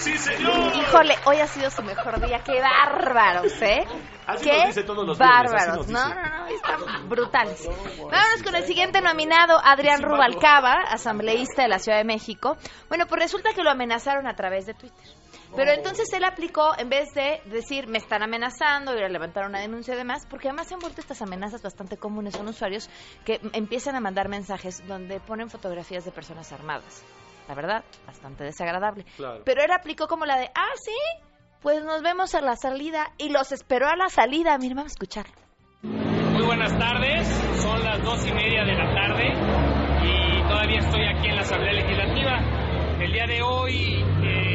Sí, 0.00 0.16
señor. 0.16 0.76
Híjole, 0.76 1.14
hoy 1.26 1.36
ha 1.38 1.46
sido 1.46 1.70
su 1.70 1.82
mejor 1.82 2.20
día. 2.24 2.38
¡Qué 2.44 2.60
bárbaros, 2.60 3.60
eh! 3.62 3.84
Así 4.26 4.44
¡Qué 4.44 4.56
nos 4.56 4.66
dice 4.68 4.82
todos 4.84 5.06
los 5.06 5.18
viernes, 5.18 5.52
así 5.52 5.54
bárbaros! 5.54 5.88
nos 5.88 5.88
No, 5.88 6.14
no, 6.14 6.38
no, 6.38 6.46
están 6.46 7.08
brutales. 7.08 7.68
Vámonos 7.98 8.42
con 8.44 8.54
el 8.54 8.64
siguiente 8.64 9.00
nominado, 9.00 9.58
Adrián 9.62 10.02
Rubalcaba, 10.02 10.82
asambleísta 10.88 11.62
de 11.62 11.68
la 11.68 11.78
Ciudad 11.78 11.98
de 11.98 12.04
México. 12.04 12.56
Bueno, 12.88 13.06
pues 13.06 13.22
resulta 13.22 13.50
que 13.54 13.62
lo 13.62 13.70
amenazaron 13.70 14.26
a 14.28 14.34
través 14.34 14.66
de 14.66 14.74
Twitter. 14.74 15.17
Pero 15.56 15.72
entonces 15.72 16.12
él 16.12 16.24
aplicó, 16.24 16.78
en 16.78 16.88
vez 16.88 17.12
de 17.14 17.40
decir, 17.46 17.88
me 17.88 17.98
están 17.98 18.22
amenazando, 18.22 18.94
ir 18.94 19.04
a 19.04 19.08
levantar 19.08 19.46
una 19.46 19.60
denuncia 19.60 19.94
y 19.94 19.96
demás, 19.96 20.26
porque 20.28 20.48
además 20.48 20.68
se 20.68 20.74
han 20.74 20.80
vuelto 20.80 21.00
estas 21.00 21.22
amenazas 21.22 21.62
bastante 21.62 21.96
comunes. 21.96 22.34
Son 22.34 22.46
usuarios 22.48 22.88
que 23.24 23.40
empiezan 23.52 23.96
a 23.96 24.00
mandar 24.00 24.28
mensajes 24.28 24.86
donde 24.86 25.20
ponen 25.20 25.50
fotografías 25.50 26.04
de 26.04 26.12
personas 26.12 26.52
armadas. 26.52 27.02
La 27.48 27.54
verdad, 27.54 27.84
bastante 28.06 28.44
desagradable. 28.44 29.04
Claro. 29.16 29.42
Pero 29.44 29.62
él 29.62 29.70
aplicó 29.72 30.06
como 30.06 30.26
la 30.26 30.38
de, 30.38 30.50
ah, 30.54 30.72
sí, 30.76 31.24
pues 31.62 31.82
nos 31.82 32.02
vemos 32.02 32.34
a 32.34 32.40
la 32.40 32.56
salida. 32.56 33.12
Y 33.16 33.30
los 33.30 33.52
esperó 33.52 33.88
a 33.88 33.96
la 33.96 34.08
salida. 34.10 34.58
Miren, 34.58 34.76
vamos 34.76 34.92
a 34.92 34.94
escucharlo. 34.94 35.34
Muy 35.82 36.44
buenas 36.44 36.76
tardes, 36.78 37.26
son 37.62 37.82
las 37.82 38.02
dos 38.04 38.24
y 38.28 38.32
media 38.32 38.64
de 38.64 38.74
la 38.74 38.94
tarde 38.94 39.78
y 40.04 40.42
todavía 40.48 40.78
estoy 40.78 41.04
aquí 41.04 41.28
en 41.28 41.36
la 41.36 41.42
Asamblea 41.42 41.72
Legislativa. 41.72 42.38
El 43.00 43.12
día 43.12 43.26
de 43.26 43.42
hoy 43.42 44.04
eh, 44.22 44.47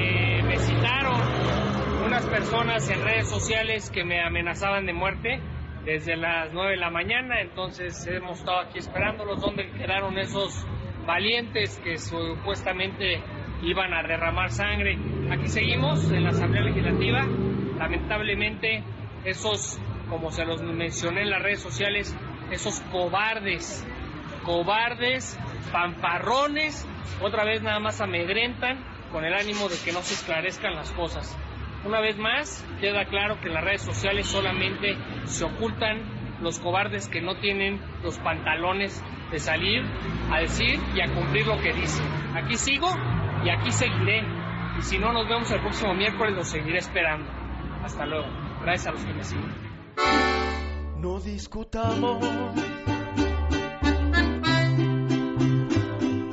personas 2.25 2.89
en 2.89 3.03
redes 3.03 3.29
sociales 3.29 3.89
que 3.89 4.03
me 4.03 4.21
amenazaban 4.21 4.85
de 4.85 4.93
muerte 4.93 5.39
desde 5.85 6.15
las 6.15 6.51
9 6.53 6.71
de 6.71 6.77
la 6.77 6.89
mañana, 6.89 7.41
entonces 7.41 8.07
hemos 8.07 8.39
estado 8.39 8.59
aquí 8.59 8.79
esperándolos. 8.79 9.41
¿Dónde 9.41 9.69
quedaron 9.71 10.17
esos 10.17 10.65
valientes 11.05 11.79
que 11.83 11.97
supuestamente 11.97 13.21
iban 13.61 13.93
a 13.93 14.03
derramar 14.03 14.49
sangre? 14.51 14.97
Aquí 15.31 15.47
seguimos 15.47 16.09
en 16.11 16.23
la 16.23 16.29
Asamblea 16.29 16.63
Legislativa. 16.63 17.25
Lamentablemente, 17.77 18.83
esos, 19.25 19.79
como 20.09 20.31
se 20.31 20.45
los 20.45 20.61
mencioné 20.61 21.23
en 21.23 21.29
las 21.31 21.41
redes 21.41 21.61
sociales, 21.61 22.15
esos 22.51 22.79
cobardes, 22.91 23.85
cobardes, 24.43 25.39
pamparrones, 25.71 26.87
otra 27.21 27.43
vez 27.43 27.61
nada 27.61 27.79
más 27.79 27.99
amedrentan 28.01 28.83
con 29.11 29.25
el 29.25 29.33
ánimo 29.33 29.67
de 29.67 29.75
que 29.83 29.91
no 29.91 30.01
se 30.01 30.13
esclarezcan 30.13 30.75
las 30.75 30.91
cosas. 30.91 31.37
Una 31.85 31.99
vez 31.99 32.17
más, 32.17 32.65
queda 32.79 33.05
claro 33.05 33.39
que 33.41 33.47
en 33.49 33.55
las 33.55 33.63
redes 33.63 33.81
sociales 33.81 34.27
solamente 34.27 34.95
se 35.25 35.43
ocultan 35.43 36.01
los 36.41 36.59
cobardes 36.59 37.09
que 37.09 37.21
no 37.21 37.35
tienen 37.39 37.81
los 38.01 38.17
pantalones 38.19 39.03
de 39.31 39.39
salir 39.39 39.81
a 40.31 40.39
decir 40.39 40.79
y 40.95 41.01
a 41.01 41.13
cumplir 41.13 41.45
lo 41.45 41.59
que 41.59 41.73
dicen. 41.73 42.05
Aquí 42.35 42.55
sigo 42.55 42.87
y 43.43 43.49
aquí 43.49 43.71
seguiré. 43.71 44.23
Y 44.77 44.81
si 44.81 44.97
no 44.97 45.11
nos 45.11 45.27
vemos 45.27 45.51
el 45.51 45.59
próximo 45.59 45.93
miércoles, 45.93 46.35
los 46.35 46.47
seguiré 46.47 46.77
esperando. 46.77 47.29
Hasta 47.83 48.05
luego. 48.05 48.27
Gracias 48.61 48.87
a 48.87 48.91
los 48.91 49.05
que 49.05 49.13
me 49.13 49.23
siguen. 49.23 49.53
No 51.01 51.19
discutamos. 51.19 52.23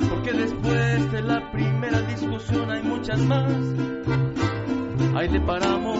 Porque 0.09 0.31
después 0.31 1.11
de 1.11 1.21
la 1.23 1.51
primera 1.51 2.01
discusión 2.03 2.71
hay 2.71 2.83
muchas 2.83 3.19
más. 3.19 3.90
Ahí 5.15 5.27
le 5.29 5.39
paramos. 5.41 5.97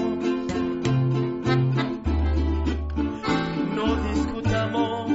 No 3.75 3.95
discutamos 4.09 5.11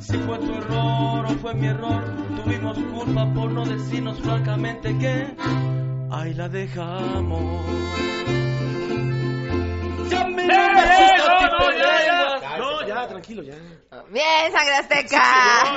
si 0.00 0.16
fue 0.18 0.38
tu 0.38 0.54
error 0.54 1.26
o 1.26 1.34
fue 1.40 1.54
mi 1.54 1.66
error. 1.66 2.04
Tuvimos 2.42 2.78
culpa 2.78 3.26
por 3.34 3.50
no 3.50 3.64
decirnos 3.64 4.20
francamente 4.20 4.96
que 4.98 5.26
ahí 6.12 6.34
la 6.34 6.48
dejamos. 6.48 7.64
Ya 10.10 10.24
me 10.26 10.42
¡Eh, 10.44 10.46
¡Eh, 10.46 11.18
no, 11.18 11.38
tipo 11.38 11.58
no, 11.58 11.68
de 11.70 11.78
ya, 11.78 11.98
lenguas. 11.98 12.42
ya! 12.42 12.58
No, 12.58 12.86
ya, 12.86 13.08
tranquilo, 13.08 13.42
ya. 13.42 13.54
Bien, 14.10 14.52
Sangre 14.52 14.74
Azteca. 14.76 15.22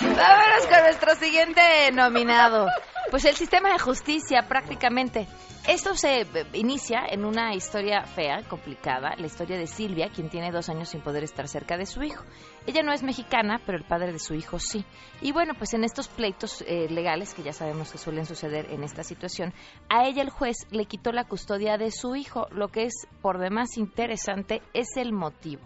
Vámonos 0.00 0.66
con 0.68 0.80
nuestro 0.82 1.14
siguiente 1.16 1.60
nominado. 1.92 2.66
Pues 3.10 3.24
el 3.24 3.36
sistema 3.36 3.72
de 3.72 3.78
justicia, 3.78 4.46
prácticamente. 4.48 5.28
Esto 5.68 5.94
se 5.94 6.22
eh, 6.22 6.26
inicia 6.54 7.06
en 7.08 7.24
una 7.24 7.54
historia 7.54 8.02
fea, 8.02 8.42
complicada, 8.48 9.14
la 9.16 9.26
historia 9.26 9.56
de 9.56 9.66
Silvia, 9.66 10.10
quien 10.14 10.28
tiene 10.28 10.50
dos 10.50 10.68
años 10.68 10.88
sin 10.88 11.00
poder 11.00 11.22
estar 11.22 11.46
cerca 11.46 11.76
de 11.76 11.86
su 11.86 12.02
hijo. 12.02 12.24
Ella 12.66 12.82
no 12.82 12.92
es 12.92 13.02
mexicana, 13.02 13.60
pero 13.64 13.78
el 13.78 13.84
padre 13.84 14.12
de 14.12 14.18
su 14.18 14.34
hijo 14.34 14.58
sí. 14.58 14.84
Y 15.20 15.32
bueno, 15.32 15.54
pues 15.56 15.72
en 15.74 15.84
estos 15.84 16.08
pleitos 16.08 16.62
eh, 16.66 16.88
legales, 16.90 17.32
que 17.32 17.42
ya 17.42 17.52
sabemos 17.52 17.92
que 17.92 17.98
suelen 17.98 18.26
suceder 18.26 18.70
en 18.70 18.82
esta 18.82 19.02
situación, 19.02 19.54
a 19.88 20.06
ella 20.06 20.22
el 20.22 20.30
juez 20.30 20.56
le 20.70 20.86
quitó 20.86 21.12
la 21.12 21.24
custodia 21.24 21.78
de 21.78 21.92
su 21.92 22.16
hijo. 22.16 22.48
Lo 22.50 22.68
que 22.68 22.84
es 22.84 23.06
por 23.22 23.38
demás 23.38 23.76
interesante 23.76 24.62
es 24.72 24.96
el 24.96 25.12
motivo. 25.12 25.62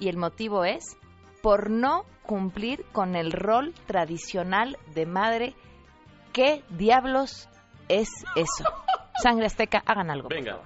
Y 0.00 0.08
el 0.08 0.16
motivo 0.16 0.64
es 0.64 0.96
por 1.42 1.70
no 1.70 2.04
cumplir 2.22 2.84
con 2.92 3.16
el 3.16 3.32
rol 3.32 3.74
tradicional 3.86 4.78
de 4.94 5.06
madre. 5.06 5.54
¿Qué 6.32 6.62
diablos 6.70 7.48
es 7.88 8.08
eso? 8.36 8.64
Sangre 9.22 9.46
Azteca, 9.46 9.82
hagan 9.86 10.10
algo. 10.10 10.28
Venga. 10.28 10.60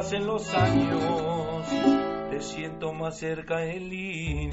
Pasen 0.00 0.26
los 0.26 0.54
años, 0.54 1.66
te 2.30 2.40
siento 2.40 2.94
más 2.94 3.18
cerca 3.18 3.62
en 3.66 3.90
línea. 3.90 4.50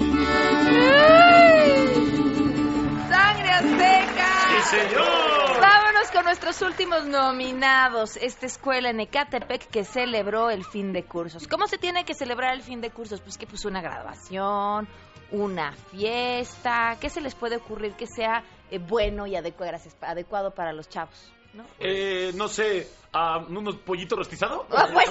¡Sangre 3.08 3.48
Azteca! 3.48 4.26
¡Sí, 4.50 4.76
señor! 4.76 5.58
Vámonos 5.58 6.10
con 6.12 6.24
nuestros 6.26 6.60
últimos 6.60 7.06
nominados. 7.06 8.18
Esta 8.18 8.44
escuela 8.44 8.90
en 8.90 9.00
Ecatepec 9.00 9.70
que 9.70 9.84
celebró 9.84 10.50
el 10.50 10.66
fin 10.66 10.92
de 10.92 11.04
cursos. 11.04 11.48
¿Cómo 11.48 11.66
se 11.66 11.78
tiene 11.78 12.04
que 12.04 12.12
celebrar 12.12 12.52
el 12.52 12.60
fin 12.60 12.82
de 12.82 12.90
cursos? 12.90 13.22
Pues 13.22 13.38
que 13.38 13.46
puso 13.46 13.68
una 13.68 13.80
graduación, 13.80 14.86
una 15.30 15.72
fiesta. 15.72 16.98
¿Qué 17.00 17.08
se 17.08 17.22
les 17.22 17.34
puede 17.34 17.56
ocurrir 17.56 17.94
que 17.94 18.06
sea 18.06 18.44
eh, 18.70 18.78
bueno 18.78 19.26
y 19.26 19.30
adecu- 19.32 19.96
adecuado 20.02 20.50
para 20.50 20.74
los 20.74 20.90
chavos? 20.90 21.32
¿No? 21.58 21.64
Eh, 21.80 22.32
no 22.34 22.48
sé, 22.48 22.88
ah, 23.12 23.44
unos 23.48 23.76
pollitos 23.76 24.18
rostizados. 24.18 24.66
Ah, 24.70 24.88
pues, 24.92 25.10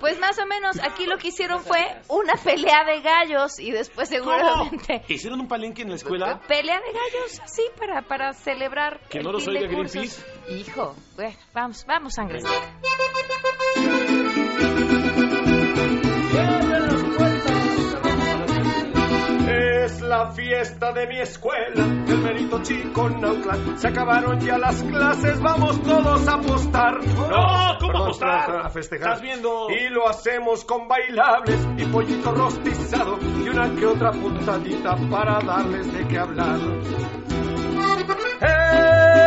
pues 0.00 0.20
más 0.20 0.38
o 0.38 0.46
menos, 0.46 0.78
aquí 0.80 1.06
lo 1.06 1.16
que 1.18 1.28
hicieron 1.28 1.62
fue 1.62 1.80
una 2.08 2.34
pelea 2.34 2.84
de 2.84 3.00
gallos 3.00 3.58
y 3.58 3.70
después 3.70 4.08
seguramente... 4.08 5.02
¿Hicieron 5.08 5.40
un 5.40 5.48
palenque 5.48 5.82
en 5.82 5.90
la 5.90 5.96
escuela? 5.96 6.40
Pelea 6.46 6.80
de 6.80 6.92
gallos, 6.92 7.40
sí, 7.46 7.62
para, 7.78 8.02
para 8.02 8.32
celebrar. 8.34 9.00
Que 9.08 9.18
el 9.18 9.24
no 9.24 9.32
los 9.32 9.44
fin 9.44 9.54
de 9.54 9.60
oiga 9.60 9.74
cursos. 9.74 10.24
Greenpeace. 10.46 10.70
Hijo, 10.70 10.94
bueno, 11.16 11.36
vamos, 11.52 11.84
vamos, 11.86 12.14
sangre. 12.14 12.40
La 20.12 20.30
fiesta 20.32 20.92
de 20.92 21.06
mi 21.06 21.18
escuela, 21.20 21.84
el 22.06 22.18
mérito 22.18 22.60
chico 22.62 23.08
Nautla. 23.08 23.56
Se 23.78 23.88
acabaron 23.88 24.38
ya 24.40 24.58
las 24.58 24.82
clases, 24.82 25.40
vamos 25.40 25.82
todos 25.82 26.28
a 26.28 26.34
apostar. 26.34 27.02
No, 27.02 27.78
¿cómo 27.80 27.92
perdón, 27.92 28.02
apostar? 28.02 28.56
A 28.66 28.68
festejar. 28.68 29.08
Estás 29.14 29.22
viendo- 29.22 29.70
Y 29.70 29.88
lo 29.88 30.06
hacemos 30.06 30.66
con 30.66 30.86
bailables 30.86 31.66
y 31.78 31.84
pollito 31.86 32.30
rostizado 32.30 33.18
y 33.42 33.48
una 33.48 33.74
que 33.74 33.86
otra 33.86 34.10
puntadita 34.12 34.96
para 35.10 35.38
darles 35.40 35.90
de 35.90 36.06
qué 36.06 36.18
hablar. 36.18 36.58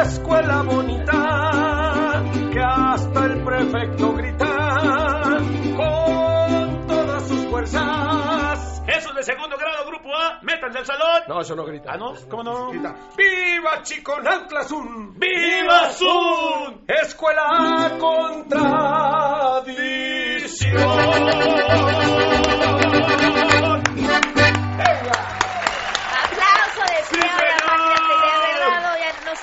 Escuela 0.04 0.62
bonita, 0.62 2.24
que 2.54 2.60
hasta 2.62 3.26
el 3.26 3.44
prefecto 3.44 4.14
grita 4.14 5.40
con 5.76 6.88
todas 6.88 7.28
sus 7.28 7.44
fuerzas. 7.48 8.84
Esos 8.88 9.16
de 9.16 9.24
segundo 9.24 9.58
grado, 9.58 9.88
grupo 9.88 10.05
A, 10.36 10.40
métanse 10.44 10.80
al 10.80 10.86
salón. 10.86 11.24
No, 11.28 11.42
eso 11.42 11.56
no 11.56 11.66
grita. 11.66 11.92
Ah, 11.94 11.98
¿no? 11.98 12.14
¿Cómo 12.30 12.44
no? 12.44 12.70
Grita, 12.72 12.96
¡Viva 13.18 13.82
Chiconautlazun! 13.82 15.18
¡Viva 15.20 15.90
Zoom! 15.92 16.82
Escuela 16.88 17.96
Contradicción. 18.00 18.76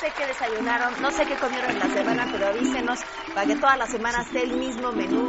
Sé 0.01 0.11
qué 0.19 0.27
desayunaron, 0.27 1.01
no 1.01 1.11
sé 1.13 1.25
qué 1.27 1.37
comieron 1.37 1.71
en 1.71 1.79
la 1.79 1.87
semana, 1.87 2.27
pero 2.33 2.49
avísenos 2.49 2.99
para 3.35 3.47
que 3.47 3.55
toda 3.55 3.77
la 3.77 3.87
semana 3.87 4.23
esté 4.23 4.43
el 4.43 4.57
mismo 4.57 4.91
menú. 4.91 5.29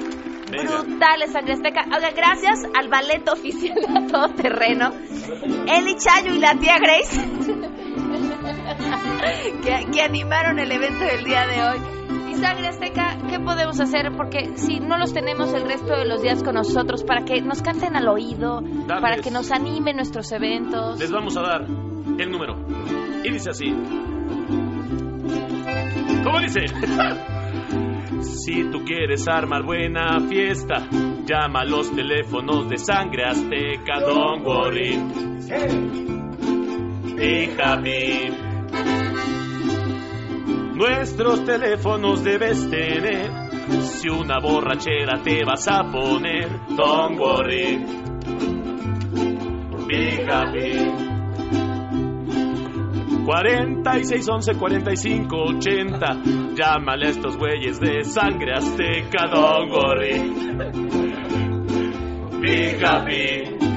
Brutales, 0.62 1.32
Sangre 1.32 1.54
Azteca. 1.54 1.86
Oiga, 1.86 2.12
gracias 2.12 2.64
al 2.74 2.88
ballet 2.90 3.28
oficial 3.30 3.76
de 3.76 4.08
todo 4.12 4.30
terreno, 4.30 4.92
Eli 5.68 5.96
Chayo 5.96 6.34
y 6.34 6.40
la 6.40 6.56
tía 6.56 6.78
Grace, 6.80 7.22
que, 9.64 9.92
que 9.92 10.02
animaron 10.02 10.60
el 10.60 10.72
evento 10.72 11.04
del 11.04 11.24
día 11.24 11.48
de 11.48 11.64
hoy. 11.64 11.78
Y 12.32 12.36
Sangre 12.36 12.68
Azteca, 12.68 13.18
¿qué 13.30 13.40
podemos 13.40 13.80
hacer? 13.80 14.12
Porque 14.16 14.58
si 14.58 14.80
no 14.80 14.98
los 14.98 15.14
tenemos 15.14 15.54
el 15.54 15.64
resto 15.64 15.96
de 15.96 16.06
los 16.06 16.22
días 16.22 16.44
con 16.44 16.56
nosotros, 16.56 17.04
para 17.04 17.26
que 17.26 17.42
nos 17.42 17.62
canten 17.62 17.96
al 17.96 18.08
oído, 18.08 18.62
para 18.88 19.18
que 19.18 19.32
nos 19.32 19.52
animen 19.52 19.98
nuestros 19.98 20.32
eventos. 20.32 21.00
Les 21.00 21.12
vamos 21.12 21.38
a 21.38 21.42
dar 21.42 21.62
el 21.64 22.32
número. 22.32 22.56
Y 23.24 23.32
dice 23.32 23.50
así. 23.52 23.72
¿Cómo 26.24 26.40
dice? 26.40 26.62
si 28.24 28.64
tú 28.72 28.84
quieres 28.84 29.28
armar 29.28 29.64
buena 29.64 30.20
fiesta, 30.22 30.88
llama 31.26 31.62
a 31.62 31.66
los 31.66 31.92
teléfonos 31.94 32.70
de 32.70 32.78
sangre 32.78 33.24
azteca, 33.26 34.00
don't 34.00 34.46
worry. 34.46 34.98
Be 37.16 37.56
happy. 37.58 38.54
Nuestros 40.74 41.46
teléfonos 41.46 42.24
debes 42.24 42.70
tener. 42.70 43.32
Si 43.82 44.10
una 44.10 44.40
borrachera 44.40 45.22
te 45.24 45.46
vas 45.46 45.68
a 45.68 45.84
poner, 45.84 46.50
don't 46.76 47.20
worry. 47.20 47.86
Be 49.88 50.26
happy. 50.28 51.13
46 53.26 54.30
11 54.30 54.54
45 54.56 55.36
80 55.36 56.22
Llámale 56.56 57.08
a 57.08 57.10
estos 57.10 57.38
güeyes 57.38 57.80
de 57.80 58.04
sangre 58.04 58.54
azteca 58.54 59.28
Don't 59.28 59.72
worry 59.72 60.34
Be 62.42 62.78
happy 62.86 63.73